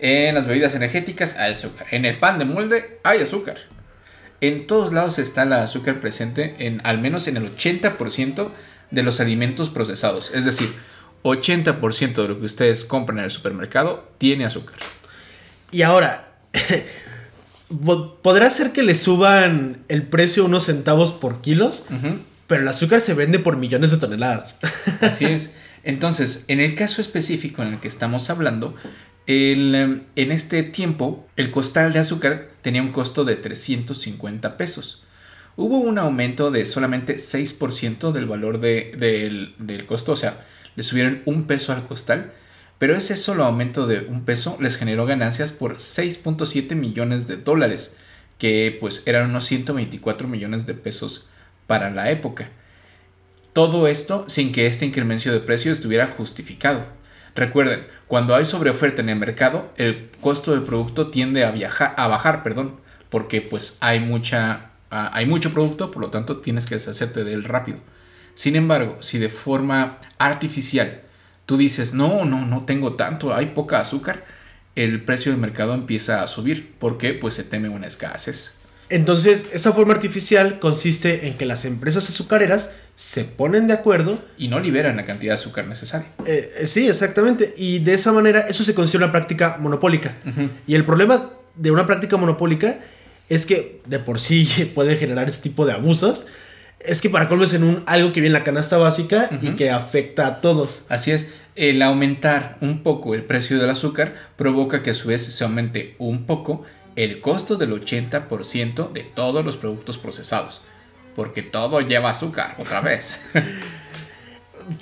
En 0.00 0.34
las 0.34 0.46
bebidas 0.46 0.74
energéticas, 0.74 1.36
hay 1.36 1.52
azúcar. 1.52 1.86
En 1.90 2.04
el 2.04 2.18
pan 2.18 2.38
de 2.38 2.46
molde, 2.46 2.98
hay 3.02 3.20
azúcar. 3.20 3.58
En 4.40 4.66
todos 4.66 4.92
lados 4.92 5.18
está 5.18 5.42
el 5.42 5.52
azúcar 5.52 6.00
presente, 6.00 6.54
en, 6.58 6.80
al 6.84 6.98
menos 6.98 7.28
en 7.28 7.36
el 7.36 7.52
80% 7.52 8.50
de 8.90 9.02
los 9.02 9.20
alimentos 9.20 9.68
procesados. 9.68 10.30
Es 10.34 10.46
decir, 10.46 10.72
80% 11.22 12.14
de 12.14 12.28
lo 12.28 12.38
que 12.38 12.46
ustedes 12.46 12.84
compran 12.84 13.18
en 13.18 13.24
el 13.24 13.30
supermercado 13.30 14.08
tiene 14.18 14.46
azúcar. 14.46 14.76
Y 15.70 15.82
ahora, 15.82 16.28
podrá 18.22 18.50
ser 18.50 18.72
que 18.72 18.82
le 18.82 18.94
suban 18.94 19.84
el 19.88 20.02
precio 20.02 20.44
unos 20.44 20.64
centavos 20.64 21.12
por 21.12 21.42
kilos, 21.42 21.84
pero 22.46 22.62
el 22.62 22.68
azúcar 22.68 23.00
se 23.00 23.14
vende 23.14 23.38
por 23.38 23.56
millones 23.56 23.90
de 23.90 23.98
toneladas. 23.98 24.56
Así 25.00 25.24
es. 25.26 25.54
Entonces, 25.82 26.44
en 26.48 26.60
el 26.60 26.74
caso 26.74 27.00
específico 27.00 27.62
en 27.62 27.68
el 27.68 27.78
que 27.78 27.88
estamos 27.88 28.28
hablando, 28.28 28.74
en 29.26 30.06
este 30.16 30.62
tiempo 30.62 31.26
el 31.36 31.50
costal 31.50 31.92
de 31.92 32.00
azúcar 32.00 32.48
tenía 32.62 32.82
un 32.82 32.92
costo 32.92 33.24
de 33.24 33.36
350 33.36 34.56
pesos. 34.56 35.04
Hubo 35.56 35.78
un 35.78 35.98
aumento 35.98 36.50
de 36.50 36.64
solamente 36.66 37.16
6% 37.16 38.12
del 38.12 38.26
valor 38.26 38.60
del, 38.60 39.54
del 39.58 39.86
costo, 39.86 40.12
o 40.12 40.16
sea, 40.16 40.46
le 40.76 40.82
subieron 40.82 41.22
un 41.26 41.44
peso 41.44 41.72
al 41.72 41.86
costal 41.86 42.32
pero 42.80 42.96
ese 42.96 43.18
solo 43.18 43.44
aumento 43.44 43.86
de 43.86 44.06
un 44.08 44.24
peso 44.24 44.56
les 44.58 44.78
generó 44.78 45.04
ganancias 45.04 45.52
por 45.52 45.76
6.7 45.76 46.74
millones 46.74 47.28
de 47.28 47.36
dólares, 47.36 47.98
que 48.38 48.74
pues 48.80 49.02
eran 49.04 49.28
unos 49.28 49.44
124 49.44 50.26
millones 50.26 50.64
de 50.64 50.72
pesos 50.72 51.28
para 51.66 51.90
la 51.90 52.10
época. 52.10 52.48
Todo 53.52 53.86
esto 53.86 54.24
sin 54.28 54.50
que 54.50 54.66
este 54.66 54.86
incremento 54.86 55.30
de 55.30 55.40
precio 55.40 55.72
estuviera 55.72 56.06
justificado. 56.06 56.86
Recuerden, 57.34 57.86
cuando 58.06 58.34
hay 58.34 58.44
sobreoferta 58.44 59.02
en 59.02 59.08
el 59.08 59.16
mercado, 59.16 59.72
el 59.76 60.10
costo 60.20 60.52
del 60.52 60.62
producto 60.62 61.08
tiende 61.08 61.44
a, 61.44 61.50
viajar, 61.50 61.94
a 61.96 62.08
bajar, 62.08 62.42
perdón, 62.42 62.76
porque 63.08 63.40
pues 63.40 63.78
hay, 63.80 64.00
mucha, 64.00 64.70
ah, 64.90 65.10
hay 65.12 65.26
mucho 65.26 65.52
producto, 65.52 65.90
por 65.90 66.02
lo 66.02 66.10
tanto 66.10 66.38
tienes 66.38 66.66
que 66.66 66.74
deshacerte 66.74 67.24
de 67.24 67.32
él 67.32 67.44
rápido. 67.44 67.78
Sin 68.34 68.56
embargo, 68.56 68.98
si 69.00 69.18
de 69.18 69.28
forma 69.28 69.98
artificial 70.18 71.02
tú 71.46 71.56
dices, 71.56 71.94
no, 71.94 72.24
no, 72.24 72.46
no 72.46 72.64
tengo 72.64 72.94
tanto, 72.94 73.34
hay 73.34 73.46
poca 73.46 73.80
azúcar, 73.80 74.24
el 74.76 75.02
precio 75.02 75.32
del 75.32 75.40
mercado 75.40 75.74
empieza 75.74 76.22
a 76.22 76.28
subir. 76.28 76.74
porque 76.78 77.12
Pues 77.14 77.34
se 77.34 77.44
teme 77.44 77.68
una 77.68 77.86
escasez. 77.86 78.59
Entonces, 78.90 79.46
esa 79.52 79.72
forma 79.72 79.94
artificial 79.94 80.58
consiste 80.58 81.28
en 81.28 81.34
que 81.34 81.46
las 81.46 81.64
empresas 81.64 82.08
azucareras 82.08 82.72
se 82.96 83.24
ponen 83.24 83.68
de 83.68 83.74
acuerdo. 83.74 84.22
Y 84.36 84.48
no 84.48 84.60
liberan 84.60 84.96
la 84.96 85.06
cantidad 85.06 85.30
de 85.30 85.34
azúcar 85.34 85.66
necesaria. 85.66 86.08
Eh, 86.26 86.52
eh, 86.58 86.66
sí, 86.66 86.88
exactamente. 86.88 87.54
Y 87.56 87.78
de 87.78 87.94
esa 87.94 88.12
manera, 88.12 88.40
eso 88.40 88.64
se 88.64 88.74
considera 88.74 89.06
una 89.06 89.12
práctica 89.12 89.56
monopólica. 89.58 90.16
Y 90.66 90.74
el 90.74 90.84
problema 90.84 91.30
de 91.54 91.70
una 91.70 91.86
práctica 91.86 92.16
monopólica 92.16 92.80
es 93.28 93.46
que 93.46 93.80
de 93.86 94.00
por 94.00 94.20
sí 94.20 94.72
puede 94.74 94.96
generar 94.96 95.28
ese 95.28 95.40
tipo 95.40 95.64
de 95.64 95.72
abusos 95.72 96.26
es 96.80 97.00
que 97.00 97.10
para 97.10 97.28
colmes 97.28 97.52
en 97.52 97.62
un 97.62 97.82
algo 97.86 98.12
que 98.12 98.20
viene 98.20 98.34
en 98.34 98.40
la 98.40 98.44
canasta 98.44 98.78
básica 98.78 99.28
y 99.42 99.50
que 99.50 99.70
afecta 99.70 100.26
a 100.26 100.40
todos. 100.40 100.84
Así 100.88 101.10
es. 101.10 101.28
El 101.54 101.82
aumentar 101.82 102.56
un 102.60 102.82
poco 102.82 103.14
el 103.14 103.24
precio 103.24 103.58
del 103.58 103.68
azúcar 103.68 104.14
provoca 104.36 104.82
que 104.82 104.90
a 104.90 104.94
su 104.94 105.08
vez 105.08 105.22
se 105.22 105.44
aumente 105.44 105.94
un 105.98 106.24
poco 106.24 106.64
el 106.96 107.20
costo 107.20 107.56
del 107.56 107.72
80% 107.72 108.92
de 108.92 109.02
todos 109.02 109.44
los 109.44 109.56
productos 109.56 109.98
procesados. 109.98 110.62
Porque 111.16 111.42
todo 111.42 111.80
lleva 111.80 112.10
azúcar, 112.10 112.56
otra 112.58 112.80
vez. 112.82 113.20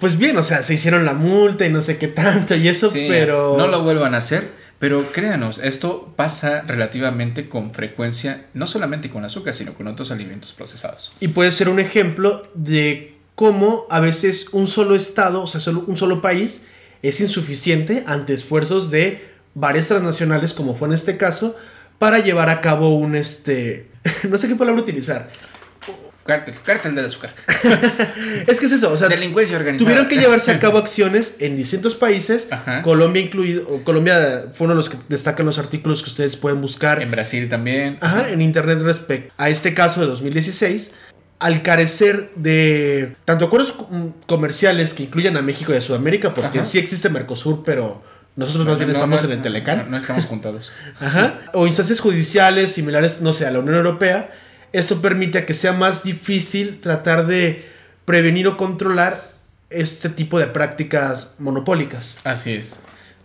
pues 0.00 0.18
bien, 0.18 0.36
o 0.36 0.42
sea, 0.42 0.62
se 0.62 0.74
hicieron 0.74 1.04
la 1.04 1.14
multa 1.14 1.66
y 1.66 1.70
no 1.70 1.82
sé 1.82 1.98
qué 1.98 2.08
tanto 2.08 2.54
y 2.54 2.68
eso, 2.68 2.90
pero... 2.92 3.56
No 3.56 3.66
lo 3.66 3.82
vuelvan 3.82 4.14
a 4.14 4.18
hacer 4.18 4.68
pero 4.78 5.10
créanos, 5.10 5.58
esto 5.58 6.12
pasa 6.14 6.62
relativamente 6.62 7.48
con 7.48 7.74
frecuencia, 7.74 8.46
no 8.54 8.68
solamente 8.68 9.10
con 9.10 9.24
azúcar, 9.24 9.54
sino 9.54 9.74
con 9.74 9.88
otros 9.88 10.12
alimentos 10.12 10.52
procesados. 10.52 11.10
Y 11.18 11.28
puede 11.28 11.50
ser 11.50 11.68
un 11.68 11.80
ejemplo 11.80 12.48
de 12.54 13.16
cómo 13.34 13.86
a 13.90 13.98
veces 13.98 14.48
un 14.52 14.68
solo 14.68 14.94
estado, 14.94 15.42
o 15.42 15.46
sea, 15.48 15.60
solo 15.60 15.82
un 15.86 15.96
solo 15.96 16.22
país, 16.22 16.62
es 17.02 17.20
insuficiente 17.20 18.04
ante 18.06 18.34
esfuerzos 18.34 18.90
de 18.92 19.24
varias 19.54 19.88
transnacionales, 19.88 20.54
como 20.54 20.76
fue 20.76 20.86
en 20.86 20.94
este 20.94 21.16
caso, 21.16 21.56
para 21.98 22.18
llevar 22.20 22.48
a 22.50 22.60
cabo 22.60 22.96
un 22.96 23.14
este. 23.16 23.86
no 24.28 24.38
sé 24.38 24.48
qué 24.48 24.54
palabra 24.56 24.80
utilizar. 24.82 25.28
Cártel, 26.24 26.56
cártel 26.62 26.94
del 26.94 27.06
azúcar. 27.06 27.34
Es 28.46 28.60
que 28.60 28.66
es 28.66 28.72
eso, 28.72 28.92
o 28.92 28.98
sea, 28.98 29.08
Delincuencia 29.08 29.56
organizada. 29.56 29.86
tuvieron 29.88 30.08
que 30.08 30.16
llevarse 30.18 30.50
a 30.50 30.58
cabo 30.60 30.76
acciones 30.76 31.36
en 31.38 31.56
distintos 31.56 31.94
países, 31.94 32.48
Ajá. 32.50 32.82
Colombia 32.82 33.22
incluido. 33.22 33.82
Colombia 33.82 34.44
fue 34.52 34.66
uno 34.66 34.74
de 34.74 34.76
los 34.76 34.90
que 34.90 34.98
destacan 35.08 35.46
los 35.46 35.58
artículos 35.58 36.02
que 36.02 36.10
ustedes 36.10 36.36
pueden 36.36 36.60
buscar 36.60 37.00
En 37.00 37.10
Brasil 37.10 37.48
también. 37.48 37.96
Ajá, 38.02 38.28
en 38.28 38.42
internet 38.42 38.78
respecto 38.82 39.32
a 39.38 39.48
este 39.48 39.72
caso 39.72 40.00
de 40.02 40.06
2016. 40.06 40.92
Al 41.38 41.62
carecer 41.62 42.30
de 42.34 43.14
tanto 43.24 43.46
acuerdos 43.46 43.72
com- 43.72 44.12
comerciales 44.26 44.92
que 44.92 45.04
incluyan 45.04 45.36
a 45.38 45.40
México 45.42 45.72
y 45.72 45.76
a 45.76 45.80
Sudamérica, 45.80 46.34
porque 46.34 46.58
Ajá. 46.58 46.68
sí 46.68 46.78
existe 46.78 47.08
Mercosur, 47.08 47.62
pero 47.64 48.02
nosotros 48.38 48.64
No, 48.64 48.70
más 48.72 48.78
bien 48.78 48.88
no, 48.88 48.94
estamos 48.94 49.22
no, 49.22 49.26
en 49.28 49.32
el 49.36 49.42
Telecán. 49.42 49.90
No, 49.90 49.96
estamos 49.96 50.24
juntados. 50.26 50.70
Ajá. 51.00 51.40
O 51.52 51.66
instancias 51.66 52.00
judiciales 52.00 52.72
similares, 52.72 53.20
no 53.20 53.32
sé, 53.32 53.46
a 53.46 53.50
la 53.50 53.58
Unión 53.58 53.74
Europea. 53.76 54.30
Esto 54.72 55.00
permite 55.02 55.44
que 55.44 55.54
sea 55.54 55.72
más 55.72 56.04
difícil 56.04 56.80
tratar 56.80 57.26
de 57.26 57.64
prevenir 58.04 58.46
o 58.48 58.56
controlar 58.56 59.32
este 59.70 60.08
tipo 60.08 60.38
de 60.38 60.46
prácticas 60.46 61.34
monopólicas. 61.38 62.18
Así 62.24 62.52
es. 62.52 62.80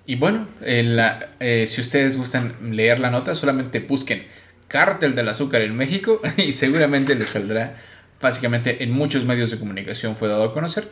Y 0.05 0.15
bueno, 0.15 0.47
en 0.61 0.95
la- 0.97 1.27
eh, 1.39 1.65
si 1.67 1.79
ustedes 1.79 2.17
gustan 2.17 2.55
leer 2.71 2.99
la 2.99 3.09
nota, 3.11 3.35
solamente 3.35 3.79
busquen 3.79 4.25
Cártel 4.67 5.15
del 5.15 5.29
Azúcar 5.29 5.61
en 5.61 5.75
México 5.77 6.19
y 6.37 6.51
seguramente 6.53 7.15
les 7.15 7.27
saldrá. 7.29 7.77
Básicamente 8.21 8.83
en 8.83 8.91
muchos 8.91 9.25
medios 9.25 9.51
de 9.51 9.59
comunicación 9.59 10.15
fue 10.15 10.27
dado 10.29 10.43
a 10.45 10.53
conocer 10.53 10.87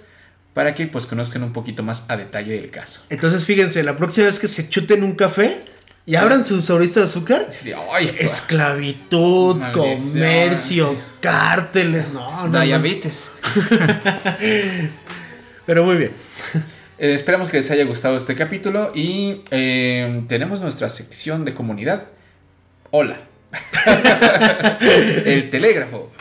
para 0.53 0.75
que 0.75 0.87
pues 0.87 1.05
conozcan 1.05 1.43
un 1.43 1.53
poquito 1.53 1.83
más 1.83 2.05
a 2.09 2.17
detalle 2.17 2.53
del 2.53 2.71
caso. 2.71 3.03
Entonces, 3.09 3.45
fíjense, 3.45 3.83
la 3.83 3.95
próxima 3.95 4.27
vez 4.27 4.39
que 4.39 4.47
se 4.47 4.67
chuten 4.69 5.03
un 5.03 5.15
café 5.15 5.61
y 6.05 6.15
abran 6.15 6.43
su 6.43 6.61
sobrecito 6.61 6.99
de 6.99 7.05
azúcar, 7.05 7.47
"Ay, 7.91 8.13
esclavitud, 8.19 9.61
comercio, 9.71 10.91
sí. 10.91 10.97
cárteles, 11.21 12.11
no, 12.11 12.47
no, 12.47 12.47
no. 12.47 12.61
diabetes. 12.61 13.31
Pero 15.65 15.83
muy 15.83 15.97
bien. 15.97 16.11
Eh, 16.97 17.13
esperamos 17.13 17.49
que 17.49 17.57
les 17.57 17.71
haya 17.71 17.83
gustado 17.85 18.17
este 18.17 18.35
capítulo 18.35 18.91
y 18.93 19.41
eh, 19.51 20.23
tenemos 20.27 20.61
nuestra 20.61 20.89
sección 20.89 21.45
de 21.45 21.53
comunidad. 21.53 22.07
Hola. 22.91 23.17
El 25.25 25.49
telégrafo. 25.49 26.11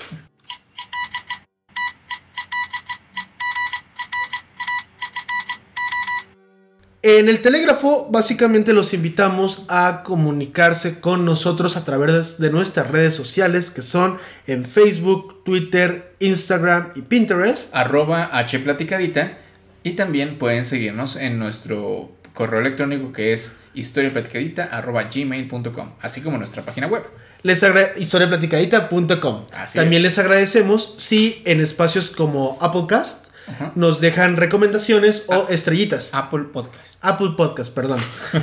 En 7.03 7.31
el 7.31 7.41
telégrafo, 7.41 8.09
básicamente 8.11 8.75
los 8.75 8.93
invitamos 8.93 9.65
a 9.69 10.03
comunicarse 10.05 11.01
con 11.01 11.25
nosotros 11.25 11.79
a 11.79 11.85
través 11.87 12.39
de 12.39 12.51
nuestras 12.51 12.91
redes 12.91 13.15
sociales, 13.15 13.71
que 13.71 13.81
son 13.81 14.19
en 14.47 14.67
Facebook, 14.67 15.43
Twitter, 15.43 16.13
Instagram 16.19 16.93
y 16.95 17.01
Pinterest. 17.01 17.75
arroba 17.75 18.31
hplaticadita 18.47 19.39
y 19.83 19.93
también 19.93 20.37
pueden 20.37 20.67
seguirnos 20.67 21.17
en 21.17 21.39
nuestro 21.39 22.11
correo 22.35 22.61
electrónico 22.61 23.15
que 23.15 23.33
es 23.33 23.53
historiaplaticadita 23.73 24.65
arroba 24.65 25.05
gmail.com 25.05 25.93
así 26.03 26.21
como 26.21 26.37
nuestra 26.37 26.63
página 26.67 26.87
web 26.87 27.05
Les 27.43 27.65
historiaplaticadita.com. 27.97 29.45
También 29.73 30.03
les 30.03 30.19
agradecemos 30.19 30.97
si 30.99 31.41
en 31.47 31.61
espacios 31.61 32.11
como 32.11 32.59
Applecast 32.61 33.30
Ajá. 33.47 33.73
nos 33.75 34.01
dejan 34.01 34.37
recomendaciones 34.37 35.25
o 35.29 35.33
Ah. 35.35 35.47
estrellitas. 35.51 36.11
Apple 36.13 36.45
Podcast 36.53 36.99
Apple 37.05 37.31
Podcast, 37.37 37.75
perdón. 37.75 37.99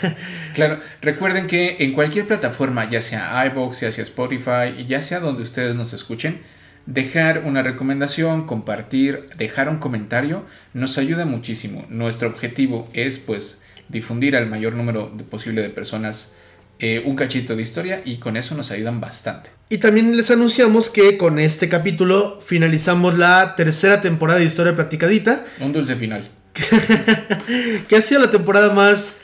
claro 0.54 0.80
recuerden 1.00 1.46
que 1.46 1.76
en 1.80 1.92
cualquier 1.92 2.26
plataforma 2.26 2.88
ya 2.88 3.00
sea 3.02 3.44
iVoox 3.46 3.80
ya 3.80 3.92
sea 3.92 4.02
Spotify 4.04 4.74
y 4.78 4.86
ya 4.86 5.02
sea 5.02 5.20
donde 5.20 5.42
ustedes 5.42 5.74
nos 5.74 5.92
escuchen 5.92 6.40
dejar 6.86 7.42
una 7.44 7.62
recomendación 7.62 8.46
compartir 8.46 9.28
dejar 9.36 9.68
un 9.68 9.78
comentario 9.78 10.44
nos 10.74 10.98
ayuda 10.98 11.24
muchísimo 11.24 11.84
nuestro 11.88 12.28
objetivo 12.28 12.88
es 12.94 13.18
pues 13.18 13.62
difundir 13.88 14.36
al 14.36 14.46
mayor 14.46 14.74
número 14.74 15.10
posible 15.30 15.62
de 15.62 15.70
personas 15.70 16.32
eh, 16.78 17.02
un 17.04 17.16
cachito 17.16 17.54
de 17.56 17.62
historia 17.62 18.00
y 18.04 18.16
con 18.16 18.36
eso 18.36 18.54
nos 18.54 18.70
ayudan 18.70 19.00
bastante 19.00 19.50
Y 19.72 19.78
también 19.78 20.16
les 20.16 20.30
anunciamos 20.32 20.90
que 20.90 21.16
con 21.16 21.38
este 21.38 21.68
capítulo 21.68 22.40
finalizamos 22.44 23.16
la 23.16 23.54
tercera 23.54 24.00
temporada 24.00 24.40
de 24.40 24.46
Historia 24.46 24.74
Platicadita, 24.74 25.44
Un 25.60 25.72
dulce 25.72 25.94
final. 25.94 26.28
que 27.88 27.96
ha 27.96 28.02
sido 28.02 28.20
la 28.20 28.30
temporada 28.32 28.74
más 28.74 29.14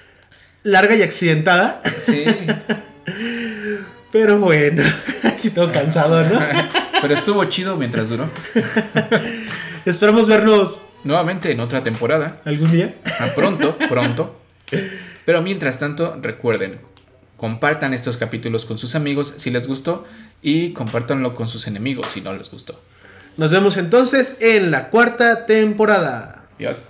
larga 0.63 0.95
y 0.95 1.03
accidentada. 1.03 1.83
Sí. 2.01 2.25
Pero 4.13 4.39
bueno, 4.39 4.85
así 5.25 5.51
todo 5.51 5.73
cansado, 5.73 6.23
¿no? 6.23 6.41
Pero 7.03 7.13
estuvo 7.13 7.45
chido 7.47 7.77
mientras 7.77 8.09
duró. 8.09 8.31
Esperamos 9.85 10.29
vernos 10.29 10.81
Nuevamente 11.03 11.51
en 11.51 11.59
otra 11.61 11.83
temporada. 11.83 12.41
algún 12.45 12.71
día. 12.71 12.95
Ah, 13.19 13.29
Pronto, 13.35 13.77
pronto. 13.89 14.41
Pero 15.25 15.43
mientras 15.43 15.79
tanto, 15.81 16.17
recuerden, 16.23 16.79
compartan 17.37 17.95
estos 17.95 18.17
capítulos 18.17 18.65
con 18.65 18.79
sus 18.79 18.95
amigos 18.95 19.35
si 19.37 19.51
les 19.51 19.67
gustó 19.69 20.07
y 20.43 20.73
compártanlo 20.73 21.35
con 21.35 21.49
sus 21.49 21.67
enemigos 21.67 22.07
si 22.09 22.21
no 22.21 22.33
les 22.35 22.51
gustó. 22.51 22.81
Nos 23.37 23.53
vemos 23.53 23.77
entonces 23.77 24.39
en 24.41 24.71
la 24.71 24.89
cuarta 24.89 25.47
temporada. 25.47 26.47
Adiós. 26.57 26.89